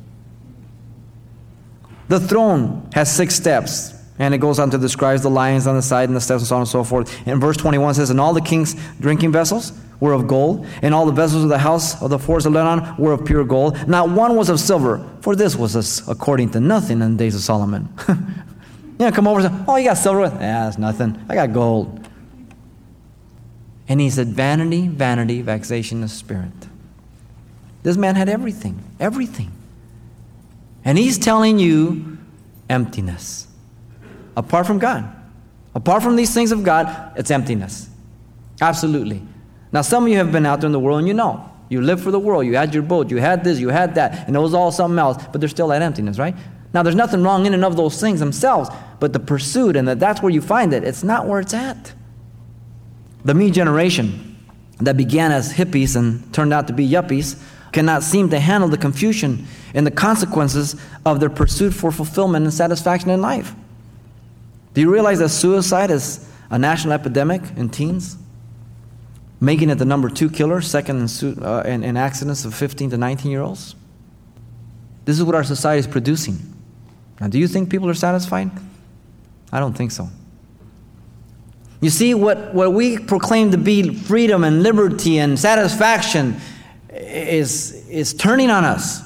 The 2.08 2.20
throne 2.20 2.88
has 2.94 3.14
six 3.14 3.34
steps. 3.34 3.93
And 4.18 4.32
it 4.32 4.38
goes 4.38 4.58
on 4.58 4.70
to 4.70 4.78
describe 4.78 5.20
the 5.20 5.30
lions 5.30 5.66
on 5.66 5.74
the 5.74 5.82
side 5.82 6.08
and 6.08 6.16
the 6.16 6.20
steps 6.20 6.42
and 6.42 6.48
so 6.48 6.54
on 6.56 6.62
and 6.62 6.68
so 6.68 6.84
forth. 6.84 7.26
And 7.26 7.40
verse 7.40 7.56
21 7.56 7.94
says, 7.94 8.10
And 8.10 8.20
all 8.20 8.32
the 8.32 8.40
king's 8.40 8.74
drinking 9.00 9.32
vessels 9.32 9.72
were 9.98 10.12
of 10.12 10.28
gold, 10.28 10.66
and 10.82 10.94
all 10.94 11.06
the 11.06 11.12
vessels 11.12 11.42
of 11.42 11.48
the 11.48 11.58
house 11.58 12.00
of 12.00 12.10
the 12.10 12.18
forest 12.18 12.46
of 12.46 12.52
Lebanon 12.52 12.96
were 12.96 13.12
of 13.12 13.24
pure 13.24 13.44
gold. 13.44 13.88
Not 13.88 14.10
one 14.10 14.36
was 14.36 14.48
of 14.48 14.60
silver, 14.60 15.04
for 15.20 15.34
this 15.34 15.56
was 15.56 16.06
according 16.08 16.50
to 16.50 16.60
nothing 16.60 17.00
in 17.00 17.12
the 17.12 17.18
days 17.18 17.34
of 17.34 17.40
Solomon. 17.40 17.88
you 18.08 18.16
know, 18.98 19.10
come 19.10 19.26
over 19.26 19.40
and 19.40 19.48
say, 19.48 19.64
Oh, 19.66 19.76
you 19.76 19.88
got 19.88 19.98
silver? 19.98 20.22
Yeah, 20.22 20.64
that's 20.64 20.78
nothing. 20.78 21.20
I 21.28 21.34
got 21.34 21.52
gold. 21.52 22.08
And 23.88 24.00
he 24.00 24.10
said, 24.10 24.28
Vanity, 24.28 24.88
vanity, 24.88 25.42
vexation 25.42 26.02
of 26.02 26.10
spirit. 26.10 26.52
This 27.82 27.96
man 27.96 28.14
had 28.14 28.28
everything, 28.28 28.82
everything. 28.98 29.52
And 30.84 30.98
he's 30.98 31.18
telling 31.18 31.58
you 31.58 32.18
emptiness. 32.68 33.48
Apart 34.36 34.66
from 34.66 34.78
God. 34.78 35.04
Apart 35.74 36.02
from 36.02 36.16
these 36.16 36.32
things 36.32 36.52
of 36.52 36.62
God, 36.62 37.12
it's 37.16 37.30
emptiness. 37.30 37.88
Absolutely. 38.60 39.22
Now, 39.72 39.82
some 39.82 40.04
of 40.04 40.08
you 40.08 40.18
have 40.18 40.30
been 40.30 40.46
out 40.46 40.60
there 40.60 40.66
in 40.66 40.72
the 40.72 40.80
world 40.80 41.00
and 41.00 41.08
you 41.08 41.14
know. 41.14 41.50
You 41.68 41.80
live 41.80 42.00
for 42.00 42.10
the 42.10 42.18
world. 42.18 42.46
You 42.46 42.56
had 42.56 42.72
your 42.74 42.82
boat. 42.82 43.10
You 43.10 43.16
had 43.16 43.42
this. 43.42 43.58
You 43.58 43.70
had 43.70 43.96
that. 43.96 44.26
And 44.26 44.36
it 44.36 44.38
was 44.38 44.54
all 44.54 44.70
something 44.70 44.98
else. 44.98 45.22
But 45.32 45.40
there's 45.40 45.50
still 45.50 45.68
that 45.68 45.82
emptiness, 45.82 46.18
right? 46.18 46.36
Now, 46.72 46.82
there's 46.82 46.94
nothing 46.94 47.22
wrong 47.22 47.46
in 47.46 47.54
and 47.54 47.64
of 47.64 47.76
those 47.76 48.00
things 48.00 48.20
themselves. 48.20 48.70
But 49.00 49.12
the 49.12 49.20
pursuit 49.20 49.74
and 49.74 49.88
that 49.88 49.98
that's 49.98 50.22
where 50.22 50.30
you 50.30 50.40
find 50.40 50.72
it. 50.72 50.84
It's 50.84 51.02
not 51.02 51.26
where 51.26 51.40
it's 51.40 51.54
at. 51.54 51.92
The 53.24 53.34
me 53.34 53.50
generation 53.50 54.36
that 54.78 54.96
began 54.96 55.32
as 55.32 55.52
hippies 55.52 55.96
and 55.96 56.32
turned 56.34 56.52
out 56.52 56.66
to 56.66 56.72
be 56.72 56.88
yuppies 56.88 57.40
cannot 57.72 58.02
seem 58.02 58.28
to 58.30 58.38
handle 58.38 58.68
the 58.68 58.78
confusion 58.78 59.46
and 59.74 59.86
the 59.86 59.90
consequences 59.90 60.76
of 61.04 61.20
their 61.20 61.30
pursuit 61.30 61.72
for 61.72 61.90
fulfillment 61.90 62.44
and 62.44 62.54
satisfaction 62.54 63.10
in 63.10 63.20
life. 63.20 63.54
Do 64.74 64.80
you 64.80 64.92
realize 64.92 65.20
that 65.20 65.30
suicide 65.30 65.90
is 65.90 66.28
a 66.50 66.58
national 66.58 66.92
epidemic 66.92 67.42
in 67.56 67.70
teens? 67.70 68.18
Making 69.40 69.70
it 69.70 69.76
the 69.76 69.84
number 69.84 70.08
two 70.08 70.28
killer, 70.28 70.60
second 70.60 71.00
in, 71.00 71.08
su- 71.08 71.38
uh, 71.40 71.62
in, 71.64 71.82
in 71.84 71.96
accidents 71.96 72.44
of 72.44 72.54
15 72.54 72.90
to 72.90 72.96
19 72.96 73.30
year 73.30 73.40
olds? 73.40 73.76
This 75.04 75.16
is 75.16 75.24
what 75.24 75.34
our 75.34 75.44
society 75.44 75.80
is 75.80 75.86
producing. 75.86 76.38
Now, 77.20 77.28
do 77.28 77.38
you 77.38 77.46
think 77.46 77.70
people 77.70 77.88
are 77.88 77.94
satisfied? 77.94 78.50
I 79.52 79.60
don't 79.60 79.74
think 79.74 79.92
so. 79.92 80.08
You 81.80 81.90
see, 81.90 82.14
what, 82.14 82.54
what 82.54 82.72
we 82.72 82.98
proclaim 82.98 83.50
to 83.52 83.58
be 83.58 83.94
freedom 83.94 84.42
and 84.42 84.62
liberty 84.62 85.18
and 85.18 85.38
satisfaction 85.38 86.36
is, 86.88 87.86
is 87.88 88.14
turning 88.14 88.50
on 88.50 88.64
us. 88.64 89.02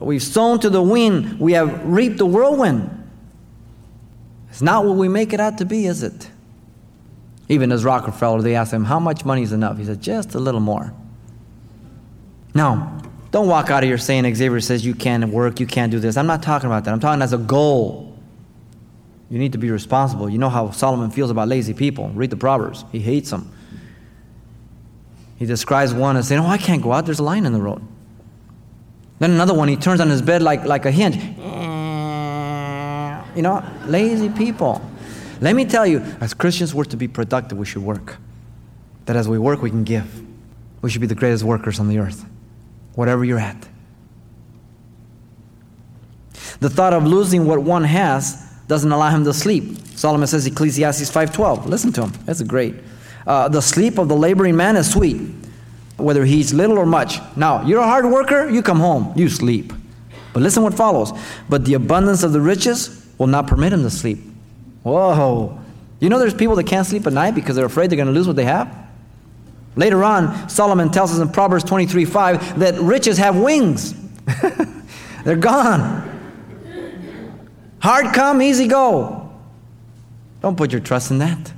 We've 0.00 0.22
sown 0.22 0.60
to 0.60 0.70
the 0.70 0.82
wind, 0.82 1.38
we 1.38 1.52
have 1.52 1.84
reaped 1.84 2.18
the 2.18 2.26
whirlwind. 2.26 2.95
It's 4.56 4.62
not 4.62 4.86
what 4.86 4.96
we 4.96 5.06
make 5.06 5.34
it 5.34 5.38
out 5.38 5.58
to 5.58 5.66
be, 5.66 5.84
is 5.84 6.02
it? 6.02 6.30
Even 7.50 7.70
as 7.70 7.84
Rockefeller, 7.84 8.40
they 8.40 8.54
asked 8.54 8.72
him, 8.72 8.84
How 8.84 8.98
much 8.98 9.22
money 9.22 9.42
is 9.42 9.52
enough? 9.52 9.76
He 9.76 9.84
said, 9.84 10.00
Just 10.00 10.34
a 10.34 10.38
little 10.38 10.62
more. 10.62 10.94
Now, 12.54 13.02
don't 13.32 13.48
walk 13.48 13.68
out 13.68 13.82
of 13.82 13.86
here 13.86 13.98
saying 13.98 14.34
Xavier 14.34 14.62
says 14.62 14.82
you 14.82 14.94
can't 14.94 15.28
work, 15.28 15.60
you 15.60 15.66
can't 15.66 15.92
do 15.92 16.00
this. 16.00 16.16
I'm 16.16 16.26
not 16.26 16.42
talking 16.42 16.68
about 16.68 16.84
that. 16.84 16.92
I'm 16.92 17.00
talking 17.00 17.20
as 17.20 17.34
a 17.34 17.38
goal. 17.38 18.18
You 19.28 19.38
need 19.38 19.52
to 19.52 19.58
be 19.58 19.70
responsible. 19.70 20.30
You 20.30 20.38
know 20.38 20.48
how 20.48 20.70
Solomon 20.70 21.10
feels 21.10 21.30
about 21.30 21.48
lazy 21.48 21.74
people. 21.74 22.08
Read 22.14 22.30
the 22.30 22.38
Proverbs. 22.38 22.86
He 22.92 23.00
hates 23.00 23.28
them. 23.28 23.52
He 25.36 25.44
describes 25.44 25.92
one 25.92 26.16
as 26.16 26.28
saying, 26.28 26.40
Oh, 26.40 26.46
I 26.46 26.56
can't 26.56 26.82
go 26.82 26.94
out, 26.94 27.04
there's 27.04 27.18
a 27.18 27.24
lion 27.24 27.44
in 27.44 27.52
the 27.52 27.60
road. 27.60 27.86
Then 29.18 29.32
another 29.32 29.52
one, 29.52 29.68
he 29.68 29.76
turns 29.76 30.00
on 30.00 30.08
his 30.08 30.22
bed 30.22 30.40
like, 30.40 30.64
like 30.64 30.86
a 30.86 30.90
hinge. 30.90 31.18
You 33.36 33.42
know, 33.42 33.62
lazy 33.84 34.30
people. 34.30 34.80
Let 35.40 35.54
me 35.54 35.66
tell 35.66 35.86
you, 35.86 36.00
as 36.20 36.32
Christians, 36.32 36.74
we're 36.74 36.84
to 36.84 36.96
be 36.96 37.06
productive, 37.06 37.58
we 37.58 37.66
should 37.66 37.82
work. 37.82 38.16
That 39.04 39.14
as 39.14 39.28
we 39.28 39.38
work, 39.38 39.60
we 39.60 39.68
can 39.68 39.84
give. 39.84 40.22
We 40.80 40.90
should 40.90 41.02
be 41.02 41.06
the 41.06 41.14
greatest 41.14 41.44
workers 41.44 41.78
on 41.78 41.88
the 41.88 41.98
earth, 41.98 42.24
whatever 42.94 43.24
you're 43.24 43.38
at. 43.38 43.68
The 46.60 46.70
thought 46.70 46.94
of 46.94 47.04
losing 47.04 47.46
what 47.46 47.58
one 47.58 47.84
has 47.84 48.42
doesn't 48.66 48.90
allow 48.90 49.10
him 49.10 49.24
to 49.24 49.34
sleep. 49.34 49.76
Solomon 49.94 50.26
says 50.26 50.46
Ecclesiastes 50.46 51.10
5:12. 51.10 51.66
Listen 51.66 51.92
to 51.92 52.04
him. 52.04 52.12
That's 52.24 52.42
great. 52.42 52.74
Uh, 53.26 53.48
the 53.48 53.60
sleep 53.60 53.98
of 53.98 54.08
the 54.08 54.16
laboring 54.16 54.56
man 54.56 54.76
is 54.76 54.90
sweet, 54.90 55.20
whether 55.98 56.24
he 56.24 56.36
eats 56.36 56.52
little 56.52 56.78
or 56.78 56.86
much. 56.86 57.20
Now, 57.36 57.62
you're 57.62 57.80
a 57.80 57.86
hard 57.86 58.06
worker, 58.06 58.48
you 58.48 58.62
come 58.62 58.80
home, 58.80 59.12
you 59.16 59.28
sleep. 59.28 59.72
But 60.32 60.42
listen 60.42 60.62
what 60.62 60.74
follows. 60.74 61.12
But 61.48 61.64
the 61.64 61.74
abundance 61.74 62.22
of 62.22 62.32
the 62.32 62.40
riches 62.40 63.05
will 63.18 63.26
not 63.26 63.46
permit 63.46 63.72
him 63.72 63.82
to 63.82 63.90
sleep. 63.90 64.18
Whoa. 64.82 65.58
You 66.00 66.08
know 66.08 66.18
there's 66.18 66.34
people 66.34 66.56
that 66.56 66.64
can't 66.64 66.86
sleep 66.86 67.06
at 67.06 67.12
night 67.12 67.34
because 67.34 67.56
they're 67.56 67.66
afraid 67.66 67.90
they're 67.90 67.96
going 67.96 68.08
to 68.08 68.12
lose 68.12 68.26
what 68.26 68.36
they 68.36 68.44
have? 68.44 68.86
Later 69.74 70.04
on, 70.04 70.48
Solomon 70.48 70.90
tells 70.90 71.12
us 71.12 71.18
in 71.18 71.28
Proverbs 71.28 71.64
23 71.64 72.04
5 72.04 72.58
that 72.60 72.74
riches 72.80 73.18
have 73.18 73.36
wings. 73.36 73.94
they're 75.24 75.36
gone. 75.36 76.12
Hard 77.80 78.14
come, 78.14 78.40
easy 78.42 78.66
go. 78.66 79.30
Don't 80.40 80.56
put 80.56 80.72
your 80.72 80.80
trust 80.80 81.10
in 81.10 81.18
that. 81.18 81.52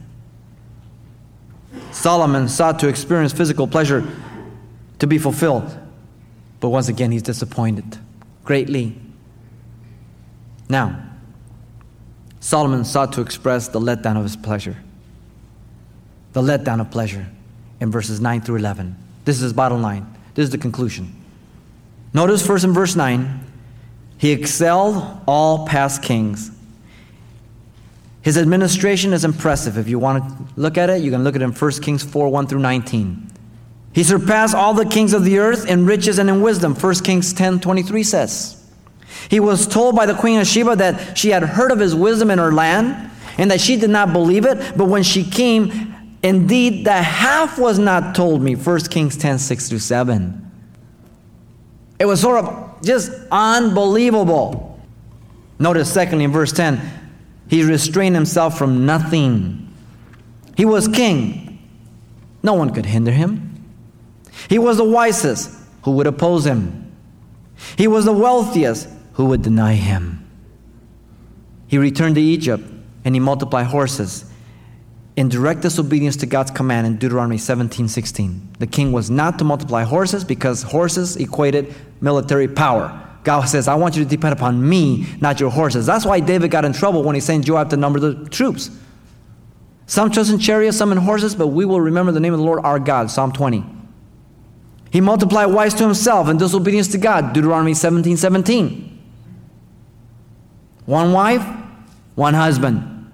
Solomon 1.92 2.48
sought 2.48 2.78
to 2.80 2.88
experience 2.88 3.32
physical 3.32 3.66
pleasure 3.66 4.06
to 4.98 5.06
be 5.06 5.18
fulfilled, 5.18 5.76
but 6.60 6.68
once 6.68 6.88
again, 6.88 7.10
he's 7.10 7.22
disappointed 7.22 7.98
greatly. 8.44 8.98
Now, 10.68 11.07
Solomon 12.40 12.84
sought 12.84 13.12
to 13.14 13.20
express 13.20 13.68
the 13.68 13.80
letdown 13.80 14.16
of 14.16 14.22
his 14.22 14.36
pleasure. 14.36 14.76
The 16.32 16.42
letdown 16.42 16.80
of 16.80 16.90
pleasure 16.90 17.26
in 17.80 17.90
verses 17.90 18.20
9 18.20 18.40
through 18.42 18.56
11. 18.56 18.96
This 19.24 19.36
is 19.36 19.42
his 19.42 19.52
bottom 19.52 19.82
line. 19.82 20.06
This 20.34 20.44
is 20.44 20.50
the 20.50 20.58
conclusion. 20.58 21.14
Notice 22.14 22.46
first 22.46 22.64
in 22.64 22.72
verse 22.72 22.96
9, 22.96 23.40
he 24.18 24.32
excelled 24.32 25.20
all 25.26 25.66
past 25.66 26.02
kings. 26.02 26.50
His 28.22 28.36
administration 28.36 29.12
is 29.12 29.24
impressive. 29.24 29.78
If 29.78 29.88
you 29.88 29.98
want 29.98 30.24
to 30.24 30.60
look 30.60 30.76
at 30.76 30.90
it, 30.90 31.02
you 31.02 31.10
can 31.10 31.24
look 31.24 31.34
at 31.34 31.42
it 31.42 31.44
in 31.44 31.52
1 31.52 31.70
Kings 31.82 32.02
4 32.02 32.28
1 32.28 32.46
through 32.46 32.58
19. 32.58 33.30
He 33.92 34.04
surpassed 34.04 34.54
all 34.54 34.74
the 34.74 34.84
kings 34.84 35.12
of 35.12 35.24
the 35.24 35.38
earth 35.38 35.66
in 35.66 35.86
riches 35.86 36.18
and 36.18 36.28
in 36.28 36.42
wisdom. 36.42 36.74
1 36.74 36.94
Kings 36.96 37.32
10 37.32 37.60
23 37.60 38.02
says. 38.02 38.57
He 39.28 39.40
was 39.40 39.66
told 39.66 39.96
by 39.96 40.06
the 40.06 40.14
queen 40.14 40.40
of 40.40 40.46
Sheba 40.46 40.76
that 40.76 41.16
she 41.18 41.30
had 41.30 41.42
heard 41.42 41.70
of 41.70 41.78
his 41.78 41.94
wisdom 41.94 42.30
in 42.30 42.38
her 42.38 42.52
land 42.52 43.10
and 43.38 43.50
that 43.50 43.60
she 43.60 43.76
did 43.76 43.90
not 43.90 44.12
believe 44.12 44.44
it. 44.44 44.76
But 44.76 44.86
when 44.86 45.02
she 45.02 45.24
came, 45.24 45.94
indeed, 46.22 46.84
the 46.84 46.92
half 46.92 47.58
was 47.58 47.78
not 47.78 48.14
told 48.14 48.42
me. 48.42 48.54
1 48.54 48.80
Kings 48.82 49.16
10 49.16 49.38
6 49.38 49.68
through 49.68 49.78
7. 49.78 50.50
It 51.98 52.04
was 52.04 52.20
sort 52.20 52.44
of 52.44 52.82
just 52.82 53.10
unbelievable. 53.30 54.80
Notice, 55.58 55.92
secondly, 55.92 56.24
in 56.24 56.32
verse 56.32 56.52
10, 56.52 56.80
he 57.48 57.64
restrained 57.64 58.14
himself 58.14 58.56
from 58.56 58.86
nothing. 58.86 59.74
He 60.56 60.64
was 60.64 60.86
king, 60.86 61.58
no 62.42 62.54
one 62.54 62.72
could 62.72 62.86
hinder 62.86 63.10
him. 63.10 63.44
He 64.48 64.58
was 64.58 64.76
the 64.76 64.84
wisest, 64.84 65.50
who 65.82 65.92
would 65.92 66.06
oppose 66.06 66.46
him? 66.46 66.92
He 67.76 67.88
was 67.88 68.04
the 68.04 68.12
wealthiest, 68.12 68.88
who 69.18 69.24
would 69.24 69.42
deny 69.42 69.74
him. 69.74 70.24
He 71.66 71.76
returned 71.76 72.14
to 72.14 72.20
Egypt 72.20 72.64
and 73.04 73.16
he 73.16 73.20
multiplied 73.20 73.66
horses 73.66 74.24
in 75.16 75.28
direct 75.28 75.60
disobedience 75.60 76.14
to 76.18 76.26
God's 76.26 76.52
command 76.52 76.86
in 76.86 76.98
Deuteronomy 76.98 77.36
17 77.36 77.88
16. 77.88 78.50
The 78.60 78.66
king 78.68 78.92
was 78.92 79.10
not 79.10 79.36
to 79.40 79.44
multiply 79.44 79.82
horses 79.82 80.22
because 80.22 80.62
horses 80.62 81.16
equated 81.16 81.74
military 82.00 82.46
power. 82.46 83.06
God 83.24 83.42
says, 83.46 83.66
I 83.66 83.74
want 83.74 83.96
you 83.96 84.04
to 84.04 84.08
depend 84.08 84.34
upon 84.34 84.66
me, 84.66 85.06
not 85.20 85.40
your 85.40 85.50
horses. 85.50 85.84
That's 85.84 86.06
why 86.06 86.20
David 86.20 86.52
got 86.52 86.64
in 86.64 86.72
trouble 86.72 87.02
when 87.02 87.16
he 87.16 87.20
sent 87.20 87.44
Joab 87.44 87.70
to 87.70 87.76
number 87.76 87.98
the 87.98 88.28
troops. 88.28 88.70
Some 89.86 90.12
trust 90.12 90.30
in 90.30 90.38
chariots, 90.38 90.76
some 90.76 90.92
in 90.92 90.98
horses, 90.98 91.34
but 91.34 91.48
we 91.48 91.64
will 91.64 91.80
remember 91.80 92.12
the 92.12 92.20
name 92.20 92.34
of 92.34 92.38
the 92.38 92.46
Lord 92.46 92.64
our 92.64 92.78
God. 92.78 93.10
Psalm 93.10 93.32
20. 93.32 93.64
He 94.92 95.00
multiplied 95.00 95.52
wives 95.52 95.74
to 95.74 95.82
himself 95.82 96.28
in 96.28 96.36
disobedience 96.36 96.86
to 96.88 96.98
God. 96.98 97.32
Deuteronomy 97.32 97.74
17 97.74 98.16
17. 98.16 98.87
One 100.88 101.12
wife, 101.12 101.46
one 102.14 102.32
husband. 102.32 103.12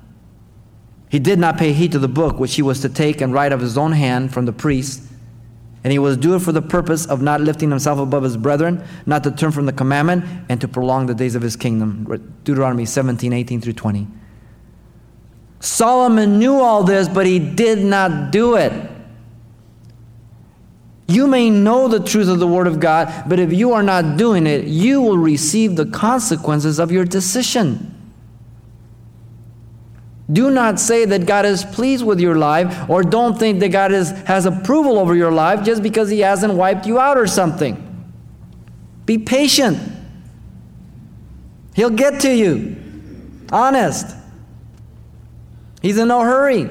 He 1.08 1.18
did 1.18 1.40
not 1.40 1.58
pay 1.58 1.72
heed 1.72 1.90
to 1.90 1.98
the 1.98 2.06
book 2.06 2.38
which 2.38 2.54
he 2.54 2.62
was 2.62 2.78
to 2.82 2.88
take 2.88 3.20
and 3.20 3.34
write 3.34 3.50
of 3.50 3.58
his 3.58 3.76
own 3.76 3.90
hand 3.90 4.32
from 4.32 4.46
the 4.46 4.52
priest. 4.52 5.02
And 5.82 5.90
he 5.90 5.98
was 5.98 6.16
do 6.16 6.36
it 6.36 6.38
for 6.38 6.52
the 6.52 6.62
purpose 6.62 7.04
of 7.04 7.20
not 7.20 7.40
lifting 7.40 7.70
himself 7.70 7.98
above 7.98 8.22
his 8.22 8.36
brethren, 8.36 8.84
not 9.06 9.24
to 9.24 9.32
turn 9.32 9.50
from 9.50 9.66
the 9.66 9.72
commandment, 9.72 10.24
and 10.48 10.60
to 10.60 10.68
prolong 10.68 11.06
the 11.06 11.16
days 11.16 11.34
of 11.34 11.42
his 11.42 11.56
kingdom. 11.56 12.04
Deuteronomy 12.44 12.86
17, 12.86 13.32
18 13.32 13.60
through 13.60 13.72
20. 13.72 14.06
Solomon 15.58 16.38
knew 16.38 16.54
all 16.54 16.84
this, 16.84 17.08
but 17.08 17.26
he 17.26 17.40
did 17.40 17.80
not 17.80 18.30
do 18.30 18.54
it. 18.54 18.72
You 21.06 21.26
may 21.26 21.50
know 21.50 21.88
the 21.88 22.00
truth 22.00 22.28
of 22.28 22.38
the 22.38 22.46
Word 22.46 22.66
of 22.66 22.80
God, 22.80 23.24
but 23.28 23.38
if 23.38 23.52
you 23.52 23.72
are 23.72 23.82
not 23.82 24.16
doing 24.16 24.46
it, 24.46 24.64
you 24.64 25.02
will 25.02 25.18
receive 25.18 25.76
the 25.76 25.86
consequences 25.86 26.78
of 26.78 26.90
your 26.90 27.04
decision. 27.04 27.90
Do 30.32 30.50
not 30.50 30.80
say 30.80 31.04
that 31.04 31.26
God 31.26 31.44
is 31.44 31.64
pleased 31.64 32.04
with 32.04 32.18
your 32.18 32.36
life, 32.36 32.88
or 32.88 33.02
don't 33.02 33.38
think 33.38 33.60
that 33.60 33.68
God 33.68 33.92
is, 33.92 34.10
has 34.22 34.46
approval 34.46 34.98
over 34.98 35.14
your 35.14 35.30
life 35.30 35.62
just 35.62 35.82
because 35.82 36.08
He 36.08 36.20
hasn't 36.20 36.54
wiped 36.54 36.86
you 36.86 36.98
out 36.98 37.18
or 37.18 37.26
something. 37.26 37.80
Be 39.04 39.18
patient. 39.18 39.78
He'll 41.74 41.90
get 41.90 42.20
to 42.20 42.34
you. 42.34 42.76
Honest. 43.52 44.16
He's 45.82 45.98
in 45.98 46.08
no 46.08 46.22
hurry. 46.22 46.70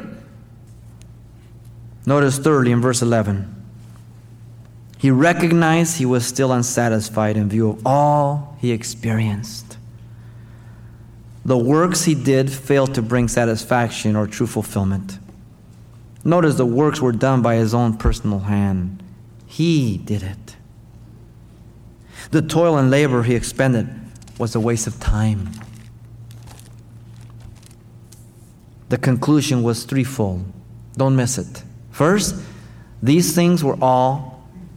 Notice 2.07 2.39
thirdly 2.39 2.71
in 2.71 2.81
verse 2.81 3.03
11. 3.03 3.52
He 5.03 5.11
recognized 5.11 5.97
he 5.97 6.05
was 6.05 6.25
still 6.25 6.53
unsatisfied 6.53 7.35
in 7.35 7.49
view 7.49 7.71
of 7.71 7.85
all 7.85 8.55
he 8.61 8.71
experienced. 8.71 9.75
The 11.43 11.57
works 11.57 12.05
he 12.05 12.15
did 12.15 12.49
failed 12.49 12.95
to 12.95 13.01
bring 13.01 13.27
satisfaction 13.27 14.15
or 14.15 14.27
true 14.27 14.47
fulfillment. 14.47 15.19
Notice 16.23 16.55
the 16.55 16.65
works 16.65 17.01
were 17.01 17.11
done 17.11 17.41
by 17.41 17.55
his 17.55 17.73
own 17.73 17.97
personal 17.97 18.39
hand. 18.39 19.03
He 19.45 19.97
did 19.97 20.23
it. 20.23 20.55
The 22.31 22.41
toil 22.41 22.77
and 22.77 22.89
labor 22.89 23.23
he 23.23 23.35
expended 23.35 23.89
was 24.39 24.55
a 24.55 24.61
waste 24.61 24.87
of 24.87 25.01
time. 25.01 25.49
The 28.87 28.97
conclusion 28.97 29.63
was 29.63 29.83
threefold. 29.83 30.45
Don't 30.95 31.17
miss 31.17 31.37
it. 31.37 31.61
First, 31.91 32.41
these 33.01 33.35
things 33.35 33.65
were 33.65 33.77
all 33.81 34.32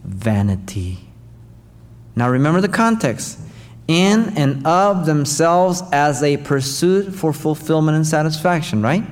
vanity. 0.07 0.99
Now 2.15 2.31
remember 2.31 2.61
the 2.61 2.69
context. 2.69 3.39
In 3.89 4.37
and 4.37 4.67
of 4.67 5.07
themselves 5.07 5.83
as 5.93 6.23
a 6.23 6.39
pursuit 6.39 7.15
for 7.15 7.33
fulfillment 7.33 7.97
and 7.97 8.07
satisfaction, 8.07 8.83
right? 8.83 9.05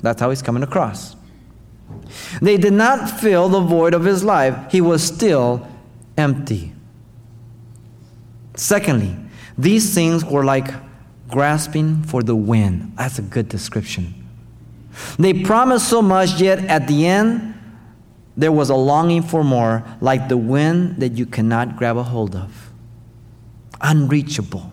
That's 0.00 0.20
how 0.20 0.30
he's 0.30 0.42
coming 0.42 0.62
across. 0.62 1.16
They 2.42 2.56
did 2.56 2.72
not 2.72 3.20
fill 3.20 3.48
the 3.48 3.60
void 3.60 3.94
of 3.94 4.04
his 4.04 4.22
life, 4.22 4.70
he 4.70 4.80
was 4.80 5.02
still 5.02 5.66
empty. 6.18 6.72
Secondly, 8.54 9.16
these 9.56 9.94
things 9.94 10.24
were 10.24 10.44
like 10.44 10.68
grasping 11.30 12.02
for 12.02 12.22
the 12.22 12.36
wind. 12.36 12.92
That's 12.96 13.18
a 13.18 13.22
good 13.22 13.48
description. 13.48 14.14
They 15.18 15.42
promised 15.42 15.88
so 15.88 16.02
much, 16.02 16.38
yet 16.38 16.58
at 16.66 16.86
the 16.86 17.06
end, 17.06 17.54
there 18.36 18.52
was 18.52 18.70
a 18.70 18.74
longing 18.74 19.22
for 19.22 19.44
more, 19.44 19.84
like 20.00 20.28
the 20.28 20.36
wind 20.36 20.96
that 20.96 21.12
you 21.12 21.26
cannot 21.26 21.76
grab 21.76 21.96
a 21.96 22.02
hold 22.02 22.34
of, 22.34 22.72
unreachable. 23.80 24.72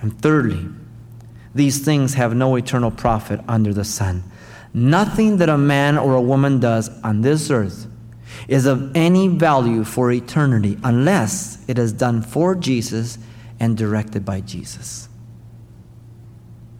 And 0.00 0.20
thirdly, 0.20 0.68
these 1.54 1.84
things 1.84 2.14
have 2.14 2.34
no 2.34 2.56
eternal 2.56 2.90
profit 2.90 3.40
under 3.46 3.72
the 3.72 3.84
sun. 3.84 4.24
Nothing 4.72 5.36
that 5.36 5.48
a 5.48 5.56
man 5.56 5.96
or 5.96 6.14
a 6.14 6.20
woman 6.20 6.58
does 6.58 6.90
on 7.02 7.20
this 7.20 7.50
earth 7.50 7.86
is 8.48 8.66
of 8.66 8.94
any 8.96 9.28
value 9.28 9.84
for 9.84 10.10
eternity 10.10 10.76
unless 10.82 11.64
it 11.68 11.78
is 11.78 11.92
done 11.92 12.20
for 12.20 12.56
Jesus 12.56 13.18
and 13.60 13.76
directed 13.76 14.24
by 14.24 14.40
Jesus. 14.40 15.08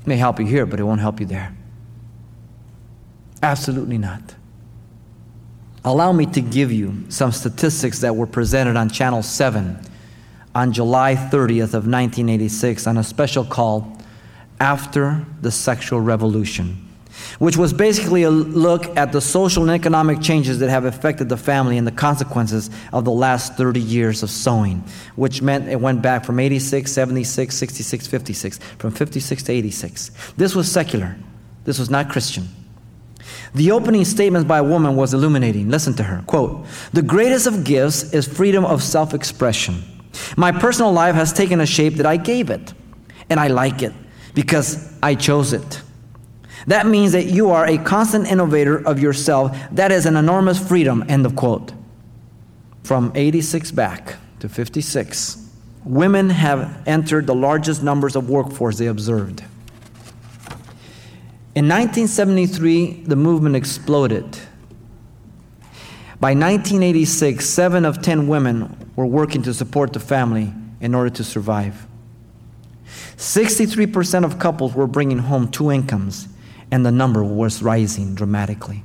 It 0.00 0.08
may 0.08 0.16
help 0.16 0.40
you 0.40 0.46
here, 0.46 0.66
but 0.66 0.80
it 0.80 0.82
won't 0.82 1.00
help 1.00 1.20
you 1.20 1.26
there. 1.26 1.56
Absolutely 3.42 3.98
not. 3.98 4.34
Allow 5.86 6.12
me 6.12 6.24
to 6.26 6.40
give 6.40 6.72
you 6.72 7.04
some 7.10 7.30
statistics 7.30 8.00
that 8.00 8.16
were 8.16 8.26
presented 8.26 8.76
on 8.76 8.88
Channel 8.88 9.22
7 9.22 9.78
on 10.54 10.72
July 10.72 11.14
30th 11.14 11.74
of 11.74 11.86
1986 11.86 12.86
on 12.86 12.96
a 12.96 13.04
special 13.04 13.44
call 13.44 13.98
After 14.60 15.26
the 15.42 15.50
Sexual 15.50 16.00
Revolution, 16.00 16.88
which 17.38 17.58
was 17.58 17.74
basically 17.74 18.22
a 18.22 18.30
look 18.30 18.96
at 18.96 19.12
the 19.12 19.20
social 19.20 19.62
and 19.62 19.72
economic 19.72 20.22
changes 20.22 20.58
that 20.60 20.70
have 20.70 20.86
affected 20.86 21.28
the 21.28 21.36
family 21.36 21.76
and 21.76 21.86
the 21.86 21.92
consequences 21.92 22.70
of 22.94 23.04
the 23.04 23.12
last 23.12 23.58
30 23.58 23.78
years 23.78 24.22
of 24.22 24.30
sowing, 24.30 24.82
which 25.16 25.42
meant 25.42 25.68
it 25.68 25.80
went 25.80 26.00
back 26.00 26.24
from 26.24 26.40
86, 26.40 26.90
76, 26.90 27.54
66, 27.54 28.06
56, 28.06 28.58
from 28.78 28.90
56 28.90 29.42
to 29.42 29.52
86. 29.52 30.10
This 30.38 30.54
was 30.54 30.70
secular. 30.70 31.16
This 31.64 31.78
was 31.78 31.90
not 31.90 32.08
Christian. 32.08 32.48
The 33.54 33.70
opening 33.70 34.04
statement 34.04 34.48
by 34.48 34.58
a 34.58 34.64
woman 34.64 34.96
was 34.96 35.14
illuminating. 35.14 35.68
Listen 35.68 35.94
to 35.94 36.02
her. 36.02 36.22
Quote, 36.26 36.66
The 36.92 37.02
greatest 37.02 37.46
of 37.46 37.64
gifts 37.64 38.12
is 38.12 38.26
freedom 38.26 38.64
of 38.64 38.82
self 38.82 39.14
expression. 39.14 39.82
My 40.36 40.52
personal 40.52 40.92
life 40.92 41.14
has 41.14 41.32
taken 41.32 41.60
a 41.60 41.66
shape 41.66 41.94
that 41.94 42.06
I 42.06 42.16
gave 42.16 42.50
it, 42.50 42.72
and 43.30 43.38
I 43.40 43.48
like 43.48 43.82
it 43.82 43.92
because 44.34 44.92
I 45.02 45.14
chose 45.14 45.52
it. 45.52 45.82
That 46.66 46.86
means 46.86 47.12
that 47.12 47.26
you 47.26 47.50
are 47.50 47.66
a 47.66 47.78
constant 47.78 48.26
innovator 48.26 48.76
of 48.86 48.98
yourself. 48.98 49.56
That 49.72 49.92
is 49.92 50.06
an 50.06 50.16
enormous 50.16 50.58
freedom. 50.66 51.04
End 51.08 51.26
of 51.26 51.36
quote. 51.36 51.72
From 52.84 53.12
86 53.14 53.70
back 53.70 54.16
to 54.40 54.48
56, 54.48 55.50
women 55.84 56.30
have 56.30 56.82
entered 56.86 57.26
the 57.26 57.34
largest 57.34 57.82
numbers 57.82 58.16
of 58.16 58.28
workforce 58.28 58.78
they 58.78 58.86
observed. 58.86 59.42
In 61.54 61.68
1973, 61.68 63.04
the 63.06 63.14
movement 63.14 63.54
exploded. 63.54 64.24
By 66.18 66.30
1986, 66.30 67.48
seven 67.48 67.84
of 67.84 68.02
10 68.02 68.26
women 68.26 68.76
were 68.96 69.06
working 69.06 69.42
to 69.42 69.54
support 69.54 69.92
the 69.92 70.00
family 70.00 70.52
in 70.80 70.96
order 70.96 71.10
to 71.10 71.22
survive. 71.22 71.86
63% 73.16 74.24
of 74.24 74.40
couples 74.40 74.74
were 74.74 74.88
bringing 74.88 75.18
home 75.18 75.48
two 75.48 75.70
incomes, 75.70 76.26
and 76.72 76.84
the 76.84 76.90
number 76.90 77.22
was 77.22 77.62
rising 77.62 78.16
dramatically. 78.16 78.82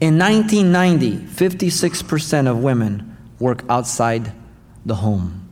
In 0.00 0.18
1990, 0.18 1.16
56% 1.16 2.46
of 2.46 2.58
women 2.58 3.16
work 3.38 3.64
outside 3.70 4.32
the 4.84 4.96
home. 4.96 5.48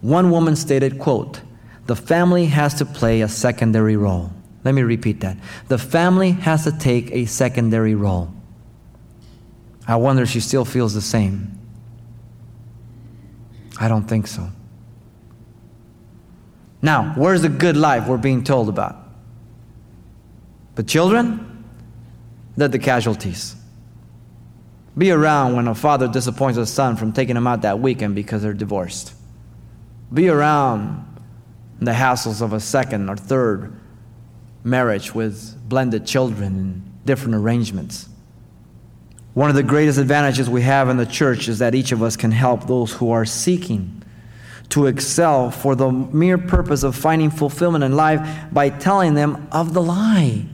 One 0.00 0.30
woman 0.30 0.54
stated, 0.54 1.00
quote, 1.00 1.40
"The 1.86 1.96
family 1.96 2.46
has 2.46 2.74
to 2.74 2.84
play 2.84 3.22
a 3.22 3.28
secondary 3.28 3.96
role." 3.96 4.30
Let 4.64 4.74
me 4.74 4.82
repeat 4.82 5.20
that. 5.20 5.36
The 5.68 5.78
family 5.78 6.32
has 6.32 6.64
to 6.64 6.72
take 6.72 7.10
a 7.10 7.24
secondary 7.26 7.94
role. 7.94 8.32
I 9.86 9.96
wonder 9.96 10.22
if 10.22 10.30
she 10.30 10.40
still 10.40 10.64
feels 10.64 10.94
the 10.94 11.00
same. 11.00 11.58
I 13.80 13.88
don't 13.88 14.04
think 14.04 14.28
so. 14.28 14.48
Now, 16.80 17.14
where's 17.16 17.42
the 17.42 17.48
good 17.48 17.76
life 17.76 18.06
we're 18.06 18.16
being 18.16 18.44
told 18.44 18.68
about? 18.68 18.96
The 20.76 20.82
children? 20.82 21.64
They're 22.56 22.68
the 22.68 22.78
casualties. 22.78 23.56
Be 24.96 25.10
around 25.10 25.56
when 25.56 25.68
a 25.68 25.74
father 25.74 26.06
disappoints 26.06 26.58
a 26.58 26.66
son 26.66 26.96
from 26.96 27.12
taking 27.12 27.36
him 27.36 27.46
out 27.46 27.62
that 27.62 27.80
weekend 27.80 28.14
because 28.14 28.42
they're 28.42 28.52
divorced. 28.52 29.14
Be 30.12 30.28
around 30.28 31.06
the 31.80 31.92
hassles 31.92 32.42
of 32.42 32.52
a 32.52 32.60
second 32.60 33.08
or 33.08 33.16
third 33.16 33.80
marriage 34.64 35.14
with 35.14 35.56
blended 35.68 36.06
children 36.06 36.58
and 36.58 37.04
different 37.04 37.34
arrangements. 37.34 38.08
One 39.34 39.48
of 39.48 39.56
the 39.56 39.62
greatest 39.62 39.98
advantages 39.98 40.50
we 40.50 40.62
have 40.62 40.88
in 40.88 40.98
the 40.98 41.06
church 41.06 41.48
is 41.48 41.58
that 41.60 41.74
each 41.74 41.92
of 41.92 42.02
us 42.02 42.16
can 42.16 42.30
help 42.30 42.66
those 42.66 42.92
who 42.92 43.10
are 43.10 43.24
seeking 43.24 44.02
to 44.68 44.86
excel 44.86 45.50
for 45.50 45.74
the 45.74 45.90
mere 45.90 46.38
purpose 46.38 46.82
of 46.82 46.96
finding 46.96 47.30
fulfillment 47.30 47.84
in 47.84 47.96
life 47.96 48.26
by 48.52 48.70
telling 48.70 49.14
them 49.14 49.48
of 49.52 49.74
the 49.74 49.82
lie. 49.82 50.46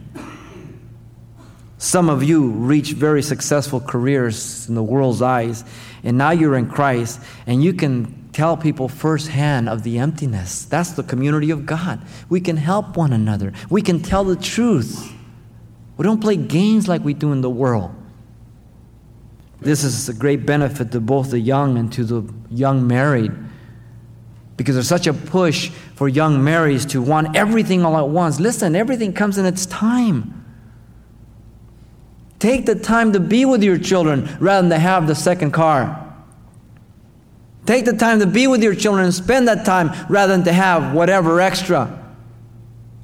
Some 1.77 2.09
of 2.09 2.23
you 2.23 2.49
reach 2.51 2.91
very 2.91 3.21
successful 3.21 3.79
careers 3.79 4.67
in 4.67 4.75
the 4.75 4.83
world's 4.83 5.21
eyes, 5.21 5.63
and 6.03 6.17
now 6.17 6.31
you're 6.31 6.57
in 6.57 6.69
Christ, 6.69 7.21
and 7.47 7.63
you 7.63 7.73
can 7.73 8.18
tell 8.31 8.55
people 8.57 8.87
firsthand 8.87 9.69
of 9.69 9.83
the 9.83 9.99
emptiness. 9.99 10.65
That's 10.65 10.91
the 10.91 11.03
community 11.03 11.51
of 11.51 11.65
God. 11.65 12.01
We 12.29 12.39
can 12.41 12.57
help 12.57 12.95
one 12.97 13.13
another, 13.13 13.53
we 13.69 13.81
can 13.81 14.01
tell 14.01 14.23
the 14.23 14.35
truth. 14.35 15.13
We 15.97 16.03
don't 16.03 16.21
play 16.21 16.37
games 16.37 16.87
like 16.87 17.03
we 17.03 17.13
do 17.13 17.33
in 17.33 17.41
the 17.41 17.49
world. 17.49 17.93
This 19.59 19.83
is 19.83 20.07
a 20.07 20.13
great 20.13 20.45
benefit 20.45 20.91
to 20.93 21.01
both 21.01 21.31
the 21.31 21.39
young 21.39 21.77
and 21.77 21.91
to 21.93 22.05
the 22.05 22.33
young 22.49 22.87
married. 22.87 23.33
because 24.55 24.75
there's 24.75 24.89
such 24.89 25.07
a 25.07 25.13
push 25.13 25.69
for 25.95 26.09
young 26.09 26.39
marrieds 26.39 26.89
to 26.89 27.01
want 27.01 27.33
everything 27.33 27.85
all 27.85 27.97
at 27.97 28.09
once. 28.09 28.41
Listen, 28.41 28.75
everything 28.75 29.13
comes 29.13 29.37
in 29.37 29.45
its 29.45 29.65
time. 29.65 30.35
Take 32.39 32.65
the 32.65 32.75
time 32.75 33.13
to 33.13 33.21
be 33.21 33.45
with 33.45 33.63
your 33.63 33.77
children 33.77 34.29
rather 34.41 34.67
than 34.67 34.77
to 34.77 34.79
have 34.79 35.07
the 35.07 35.15
second 35.15 35.51
car. 35.51 36.08
Take 37.69 37.85
the 37.85 37.93
time 37.93 38.17
to 38.17 38.25
be 38.25 38.47
with 38.47 38.63
your 38.63 38.73
children 38.73 39.05
and 39.05 39.13
spend 39.13 39.47
that 39.47 39.63
time 39.63 39.91
rather 40.09 40.33
than 40.33 40.43
to 40.45 40.51
have 40.51 40.95
whatever 40.95 41.39
extra. 41.39 42.03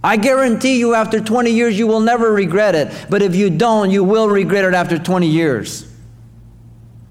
I 0.04 0.17
guarantee 0.17 0.80
you, 0.80 0.95
after 0.95 1.21
20 1.21 1.51
years, 1.51 1.78
you 1.78 1.86
will 1.86 1.99
never 1.99 2.32
regret 2.32 2.73
it. 2.73 2.91
But 3.08 3.21
if 3.21 3.36
you 3.36 3.51
don't, 3.51 3.91
you 3.91 4.04
will 4.04 4.28
regret 4.28 4.65
it 4.65 4.73
after 4.73 4.97
20 4.97 5.28
years. 5.28 5.88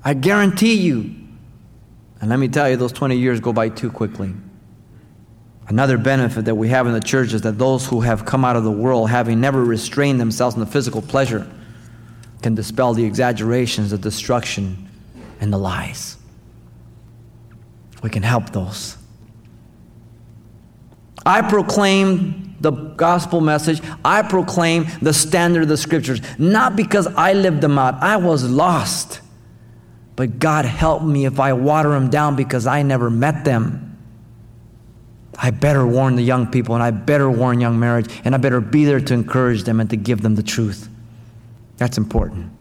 I 0.05 0.15
guarantee 0.15 0.75
you. 0.75 1.15
And 2.21 2.29
let 2.29 2.41
me 2.41 2.49
tell 2.49 2.69
you, 2.69 2.75
those 2.75 2.91
20 2.91 3.17
years 3.17 3.39
go 3.39 3.53
by 3.53 3.69
too 3.69 3.89
quickly. 3.89 4.35
Another 5.69 5.97
benefit 5.97 6.47
that 6.47 6.57
we 6.57 6.71
have 6.71 6.89
in 6.89 6.93
the 6.93 6.99
church 6.99 7.35
is 7.35 7.43
that 7.43 7.57
those 7.57 7.87
who 7.87 8.01
have 8.01 8.25
come 8.25 8.45
out 8.45 8.57
of 8.57 8.65
the 8.65 8.73
world, 8.73 9.11
having 9.11 9.41
never 9.41 9.65
restrained 9.65 10.19
themselves 10.21 10.57
in 10.57 10.61
the 10.61 10.67
physical 10.67 11.03
pleasure, 11.03 11.49
can 12.43 12.57
dispel 12.57 12.95
the 12.95 13.05
exaggerations, 13.05 13.93
the 13.93 13.99
destruction, 13.99 14.89
and 15.41 15.53
the 15.53 15.59
lies. 15.59 16.17
We 18.05 18.11
can 18.11 18.23
help 18.23 18.51
those. 18.51 18.99
I 21.25 21.41
proclaim 21.41 22.55
the 22.61 22.71
gospel 22.71 23.41
message. 23.41 23.81
I 24.05 24.21
proclaim 24.21 24.87
the 25.01 25.15
standard 25.15 25.63
of 25.63 25.69
the 25.71 25.79
scriptures, 25.79 26.21
not 26.39 26.77
because 26.77 27.07
I 27.07 27.33
lived 27.33 27.63
them 27.63 27.79
out. 27.79 27.95
I 28.03 28.19
was 28.19 28.47
lost. 28.47 29.23
But 30.17 30.39
God 30.39 30.67
help 30.67 31.03
me 31.03 31.25
if 31.25 31.41
I 31.41 31.55
water 31.55 31.89
them 31.93 32.11
down 32.11 32.37
because 32.37 32.67
I 32.67 32.83
never 32.83 33.09
met 33.09 33.47
them. 33.47 33.97
I 35.39 35.51
better 35.51 35.87
warn 35.87 36.17
the 36.17 36.23
young 36.23 36.49
people 36.49 36.75
and 36.75 36.85
I 36.85 36.91
better 36.91 37.31
warn 37.31 37.59
young 37.59 37.81
marriage 37.81 38.15
and 38.23 38.35
I 38.35 38.39
better 38.39 38.61
be 38.61 38.85
there 38.85 39.01
to 39.01 39.15
encourage 39.15 39.63
them 39.63 39.81
and 39.81 39.89
to 39.89 39.97
give 39.97 40.21
them 40.21 40.35
the 40.35 40.43
truth. 40.43 40.91
That's 41.79 41.97
important. 41.97 42.53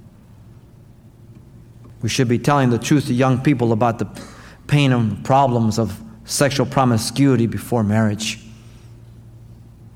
We 2.01 2.07
should 2.07 2.29
be 2.29 2.39
telling 2.39 2.69
the 2.69 2.79
truth 2.79 3.07
to 3.07 3.13
young 3.13 3.41
people 3.41 3.73
about 3.73 3.99
the 3.99 4.32
pain 4.67 4.91
and 4.91 5.23
problems 5.23 5.77
of 5.79 6.01
sexual 6.25 6.65
promiscuity 6.65 7.47
before 7.47 7.83
marriage. 7.83 8.39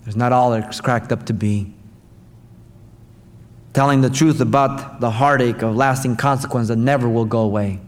There's 0.03 0.15
not 0.15 0.31
all 0.31 0.53
it's 0.53 0.81
cracked 0.81 1.11
up 1.11 1.25
to 1.27 1.33
be. 1.33 1.73
Telling 3.73 4.01
the 4.01 4.09
truth 4.09 4.41
about 4.41 4.99
the 4.99 5.11
heartache 5.11 5.61
of 5.61 5.75
lasting 5.75 6.15
consequence 6.15 6.67
that 6.69 6.77
never 6.77 7.07
will 7.07 7.25
go 7.25 7.41
away. 7.41 7.79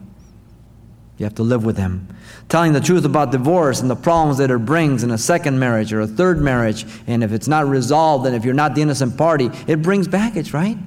You 1.20 1.24
have 1.24 1.34
to 1.34 1.42
live 1.42 1.66
with 1.66 1.76
them. 1.76 2.08
Telling 2.48 2.72
the 2.72 2.80
truth 2.80 3.04
about 3.04 3.30
divorce 3.30 3.82
and 3.82 3.90
the 3.90 3.96
problems 3.96 4.38
that 4.38 4.50
it 4.50 4.64
brings 4.64 5.02
in 5.02 5.10
a 5.10 5.18
second 5.18 5.58
marriage 5.58 5.92
or 5.92 6.00
a 6.00 6.06
third 6.06 6.40
marriage. 6.40 6.86
And 7.06 7.22
if 7.22 7.32
it's 7.32 7.46
not 7.46 7.68
resolved, 7.68 8.26
and 8.26 8.34
if 8.34 8.42
you're 8.42 8.54
not 8.54 8.74
the 8.74 8.80
innocent 8.80 9.18
party, 9.18 9.50
it 9.66 9.82
brings 9.82 10.08
baggage, 10.08 10.54
right? 10.54 10.78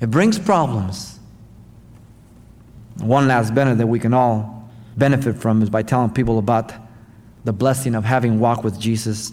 It 0.00 0.10
brings 0.10 0.36
problems. 0.36 1.19
One 3.00 3.28
last 3.28 3.54
benefit 3.54 3.78
that 3.78 3.86
we 3.86 3.98
can 3.98 4.14
all 4.14 4.70
benefit 4.96 5.36
from 5.36 5.62
is 5.62 5.70
by 5.70 5.82
telling 5.82 6.10
people 6.10 6.38
about 6.38 6.72
the 7.44 7.52
blessing 7.52 7.94
of 7.94 8.04
having 8.04 8.38
walked 8.38 8.64
with 8.64 8.78
Jesus. 8.78 9.32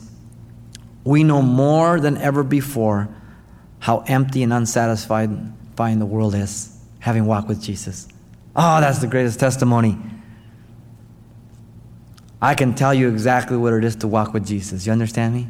We 1.04 1.24
know 1.24 1.42
more 1.42 2.00
than 2.00 2.18
ever 2.18 2.44
before 2.44 3.10
how 3.80 4.04
empty 4.08 4.44
and 4.44 4.54
unsatisfied 4.54 5.30
the 5.76 6.06
world 6.06 6.34
is 6.34 6.76
having 7.00 7.26
walked 7.26 7.48
with 7.48 7.62
Jesus. 7.62 8.08
Oh, 8.56 8.82
that's 8.82 9.00
the 9.00 9.08
greatest 9.08 9.40
testimony. 9.40 9.98
I 12.42 12.56
can 12.56 12.74
tell 12.74 12.94
you 12.94 13.10
exactly 13.10 13.58
what 13.58 13.74
it 13.74 13.84
is 13.84 13.96
to 13.98 14.08
walk 14.08 14.34
with 14.34 14.46
Jesus. 14.46 14.86
You 14.86 14.92
understand 14.92 15.36
me? 15.36 15.48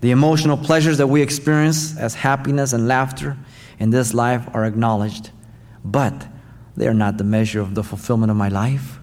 The 0.00 0.10
emotional 0.10 0.56
pleasures 0.56 0.98
that 0.98 1.08
we 1.08 1.20
experience 1.20 1.96
as 1.98 2.14
happiness 2.14 2.72
and 2.72 2.88
laughter 2.88 3.36
in 3.78 3.90
this 3.90 4.14
life 4.14 4.48
are 4.54 4.64
acknowledged, 4.64 5.30
but 5.84 6.26
they 6.76 6.86
are 6.86 6.94
not 6.94 7.18
the 7.18 7.24
measure 7.24 7.60
of 7.60 7.74
the 7.74 7.82
fulfillment 7.82 8.30
of 8.30 8.36
my 8.36 8.48
life. 8.48 8.98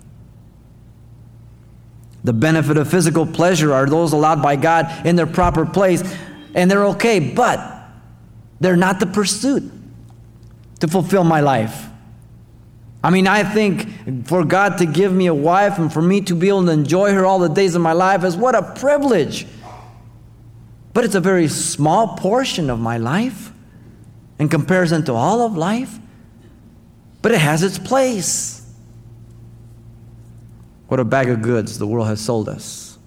The 2.24 2.34
benefit 2.34 2.78
of 2.78 2.90
physical 2.90 3.26
pleasure 3.26 3.74
are 3.74 3.86
those 3.86 4.14
allowed 4.14 4.42
by 4.42 4.56
God 4.56 5.06
in 5.06 5.16
their 5.16 5.28
proper 5.28 5.66
place, 5.66 6.04
and 6.54 6.70
they're 6.70 6.86
okay, 6.88 7.20
but 7.34 7.60
they're 8.60 8.76
not 8.76 9.00
the 9.00 9.06
pursuit 9.06 9.72
to 10.80 10.88
fulfill 10.88 11.24
my 11.24 11.42
life. 11.42 11.88
I 13.04 13.10
mean, 13.10 13.28
I 13.28 13.44
think 13.44 14.28
for 14.28 14.44
God 14.44 14.80
to 14.80 14.86
give 14.86 15.14
me 15.14 15.28
a 15.28 15.34
wife 15.34 15.78
and 15.78 15.94
for 15.94 16.02
me 16.02 16.22
to 16.22 16.36
be 16.36 16.50
able 16.50 16.66
to 16.66 16.72
enjoy 16.72 17.14
her 17.14 17.26
all 17.26 17.40
the 17.40 17.48
days 17.48 17.76
of 17.76 17.82
my 17.82 17.94
life 17.94 18.24
is 18.24 18.36
what 18.36 18.56
a 18.56 18.74
privilege. 18.74 19.46
But 20.94 21.06
it's 21.06 21.16
a 21.16 21.22
very 21.22 21.48
small 21.48 22.18
portion 22.18 22.70
of 22.70 22.80
my 22.80 22.98
life 22.98 23.52
in 24.40 24.50
comparison 24.50 25.06
to 25.06 25.14
all 25.14 25.42
of 25.42 25.56
life. 25.56 26.00
But 27.28 27.34
it 27.34 27.42
has 27.42 27.62
its 27.62 27.78
place. 27.78 28.62
What 30.88 31.02
a 31.02 31.04
bag 31.04 31.28
of 31.28 31.42
goods 31.42 31.78
the 31.78 31.86
world 31.86 32.08
has 32.08 32.22
sold 32.22 32.48
us. 32.48 32.98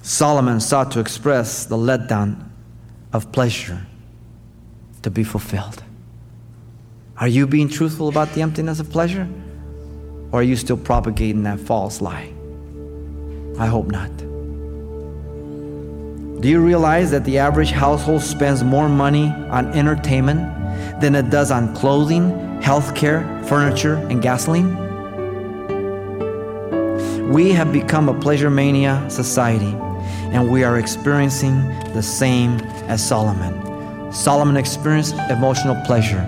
Solomon 0.00 0.60
sought 0.60 0.90
to 0.92 1.00
express 1.00 1.66
the 1.66 1.76
letdown 1.76 2.42
of 3.12 3.32
pleasure 3.32 3.86
to 5.02 5.10
be 5.10 5.22
fulfilled. 5.24 5.82
Are 7.18 7.28
you 7.28 7.46
being 7.46 7.68
truthful 7.68 8.08
about 8.08 8.32
the 8.32 8.40
emptiness 8.40 8.80
of 8.80 8.88
pleasure? 8.88 9.28
Or 10.32 10.40
are 10.40 10.42
you 10.42 10.56
still 10.56 10.78
propagating 10.78 11.42
that 11.42 11.60
false 11.60 12.00
lie? 12.00 12.32
I 13.58 13.66
hope 13.66 13.88
not. 13.88 14.16
Do 16.40 16.48
you 16.48 16.62
realize 16.62 17.10
that 17.10 17.26
the 17.26 17.36
average 17.36 17.72
household 17.72 18.22
spends 18.22 18.64
more 18.64 18.88
money 18.88 19.26
on 19.50 19.66
entertainment 19.74 20.59
than 21.00 21.14
it 21.14 21.30
does 21.30 21.50
on 21.50 21.74
clothing, 21.74 22.30
healthcare, 22.60 23.24
furniture, 23.48 23.94
and 24.10 24.22
gasoline? 24.22 24.76
We 27.30 27.52
have 27.52 27.72
become 27.72 28.08
a 28.08 28.20
pleasure 28.20 28.50
mania 28.50 29.04
society, 29.08 29.74
and 30.32 30.50
we 30.50 30.64
are 30.64 30.78
experiencing 30.78 31.68
the 31.92 32.02
same 32.02 32.60
as 32.88 33.06
Solomon. 33.06 34.12
Solomon 34.12 34.56
experienced 34.56 35.14
emotional 35.30 35.76
pleasure, 35.86 36.22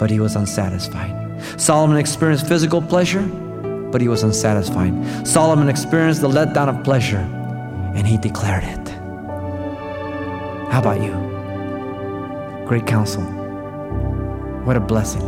but 0.00 0.10
he 0.10 0.18
was 0.18 0.34
unsatisfied. 0.34 1.14
Solomon 1.56 1.98
experienced 1.98 2.48
physical 2.48 2.82
pleasure, 2.82 3.22
but 3.92 4.00
he 4.00 4.08
was 4.08 4.22
unsatisfied. 4.24 4.92
Solomon 5.26 5.68
experienced 5.68 6.20
the 6.20 6.28
letdown 6.28 6.68
of 6.68 6.82
pleasure, 6.82 7.24
and 7.94 8.06
he 8.06 8.18
declared 8.18 8.64
it. 8.64 8.88
How 10.72 10.80
about 10.80 11.00
you? 11.00 11.12
Great 12.66 12.86
counsel. 12.86 13.35
What 14.66 14.76
a 14.76 14.80
blessing. 14.80 15.22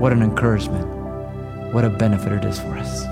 What 0.00 0.12
an 0.12 0.20
encouragement. 0.20 0.84
What 1.72 1.84
a 1.84 1.90
benefit 1.90 2.32
it 2.32 2.44
is 2.44 2.58
for 2.58 2.76
us. 2.76 3.04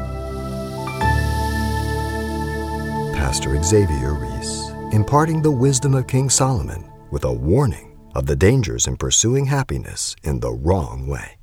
Pastor 3.14 3.62
Xavier 3.62 4.14
Reese, 4.14 4.72
imparting 4.90 5.40
the 5.40 5.53
wisdom 5.53 5.94
of 5.94 6.09
King 6.09 6.31
Solomon 6.31 6.90
with 7.12 7.25
a 7.25 7.33
warning 7.33 7.96
of 8.12 8.27
the 8.27 8.35
dangers 8.35 8.88
in 8.88 8.96
pursuing 8.96 9.46
happiness 9.46 10.16
in 10.25 10.40
the 10.40 10.51
wrong 10.51 11.07
way. 11.07 11.38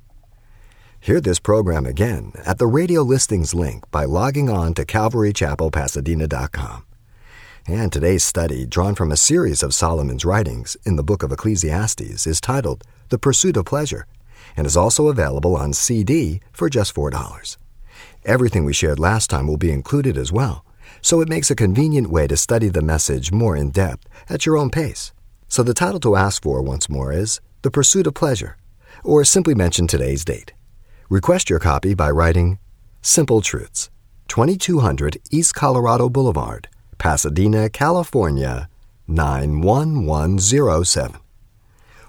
Hear 1.00 1.22
this 1.22 1.38
program 1.38 1.86
again 1.86 2.34
at 2.44 2.58
the 2.58 2.66
radio 2.66 3.00
listings 3.00 3.54
link 3.54 3.90
by 3.90 4.04
logging 4.04 4.50
on 4.50 4.74
to 4.74 4.84
calvarychapelpasadena.com. 4.84 6.84
And 7.66 7.90
today's 7.90 8.24
study, 8.24 8.66
drawn 8.66 8.94
from 8.94 9.12
a 9.12 9.16
series 9.16 9.62
of 9.62 9.72
Solomon's 9.72 10.26
writings 10.26 10.76
in 10.84 10.96
the 10.96 11.02
book 11.02 11.22
of 11.22 11.32
Ecclesiastes, 11.32 12.26
is 12.26 12.38
titled 12.38 12.84
The 13.10 13.18
Pursuit 13.18 13.56
of 13.56 13.66
Pleasure 13.66 14.06
and 14.56 14.66
is 14.66 14.76
also 14.76 15.08
available 15.08 15.56
on 15.56 15.72
CD 15.72 16.40
for 16.52 16.70
just 16.70 16.94
$4. 16.94 17.56
Everything 18.24 18.64
we 18.64 18.72
shared 18.72 18.98
last 18.98 19.30
time 19.30 19.46
will 19.46 19.56
be 19.56 19.72
included 19.72 20.16
as 20.16 20.32
well, 20.32 20.64
so 21.02 21.20
it 21.20 21.28
makes 21.28 21.50
a 21.50 21.56
convenient 21.56 22.08
way 22.08 22.26
to 22.26 22.36
study 22.36 22.68
the 22.68 22.82
message 22.82 23.32
more 23.32 23.56
in 23.56 23.70
depth 23.70 24.06
at 24.28 24.46
your 24.46 24.56
own 24.56 24.70
pace. 24.70 25.12
So 25.48 25.62
the 25.62 25.74
title 25.74 26.00
to 26.00 26.16
ask 26.16 26.42
for 26.42 26.62
once 26.62 26.88
more 26.88 27.12
is 27.12 27.40
The 27.62 27.70
Pursuit 27.70 28.06
of 28.06 28.14
Pleasure, 28.14 28.56
or 29.02 29.24
simply 29.24 29.54
mention 29.54 29.86
today's 29.86 30.24
date. 30.24 30.52
Request 31.08 31.50
your 31.50 31.58
copy 31.58 31.94
by 31.94 32.10
writing 32.10 32.58
Simple 33.02 33.40
Truths, 33.40 33.90
2200 34.28 35.18
East 35.32 35.54
Colorado 35.54 36.08
Boulevard, 36.08 36.68
Pasadena, 36.98 37.68
California 37.68 38.68
91107. 39.08 41.16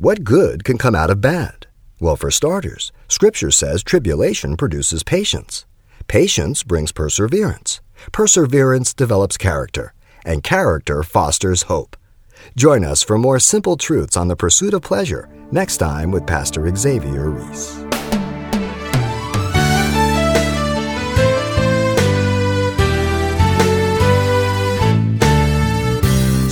What 0.00 0.22
good 0.22 0.62
can 0.62 0.78
come 0.78 0.94
out 0.94 1.10
of 1.10 1.20
bad? 1.20 1.66
Well, 1.98 2.14
for 2.14 2.30
starters, 2.30 2.92
Scripture 3.08 3.50
says 3.50 3.82
tribulation 3.82 4.56
produces 4.56 5.02
patience. 5.02 5.66
Patience 6.06 6.62
brings 6.62 6.92
perseverance. 6.92 7.80
Perseverance 8.12 8.94
develops 8.94 9.36
character, 9.36 9.92
and 10.24 10.44
character 10.44 11.02
fosters 11.02 11.62
hope. 11.62 11.96
Join 12.56 12.84
us 12.84 13.02
for 13.02 13.18
more 13.18 13.40
simple 13.40 13.76
truths 13.76 14.16
on 14.16 14.28
the 14.28 14.36
pursuit 14.36 14.72
of 14.72 14.82
pleasure 14.82 15.28
next 15.50 15.78
time 15.78 16.12
with 16.12 16.28
Pastor 16.28 16.72
Xavier 16.76 17.30
Reese. 17.30 17.87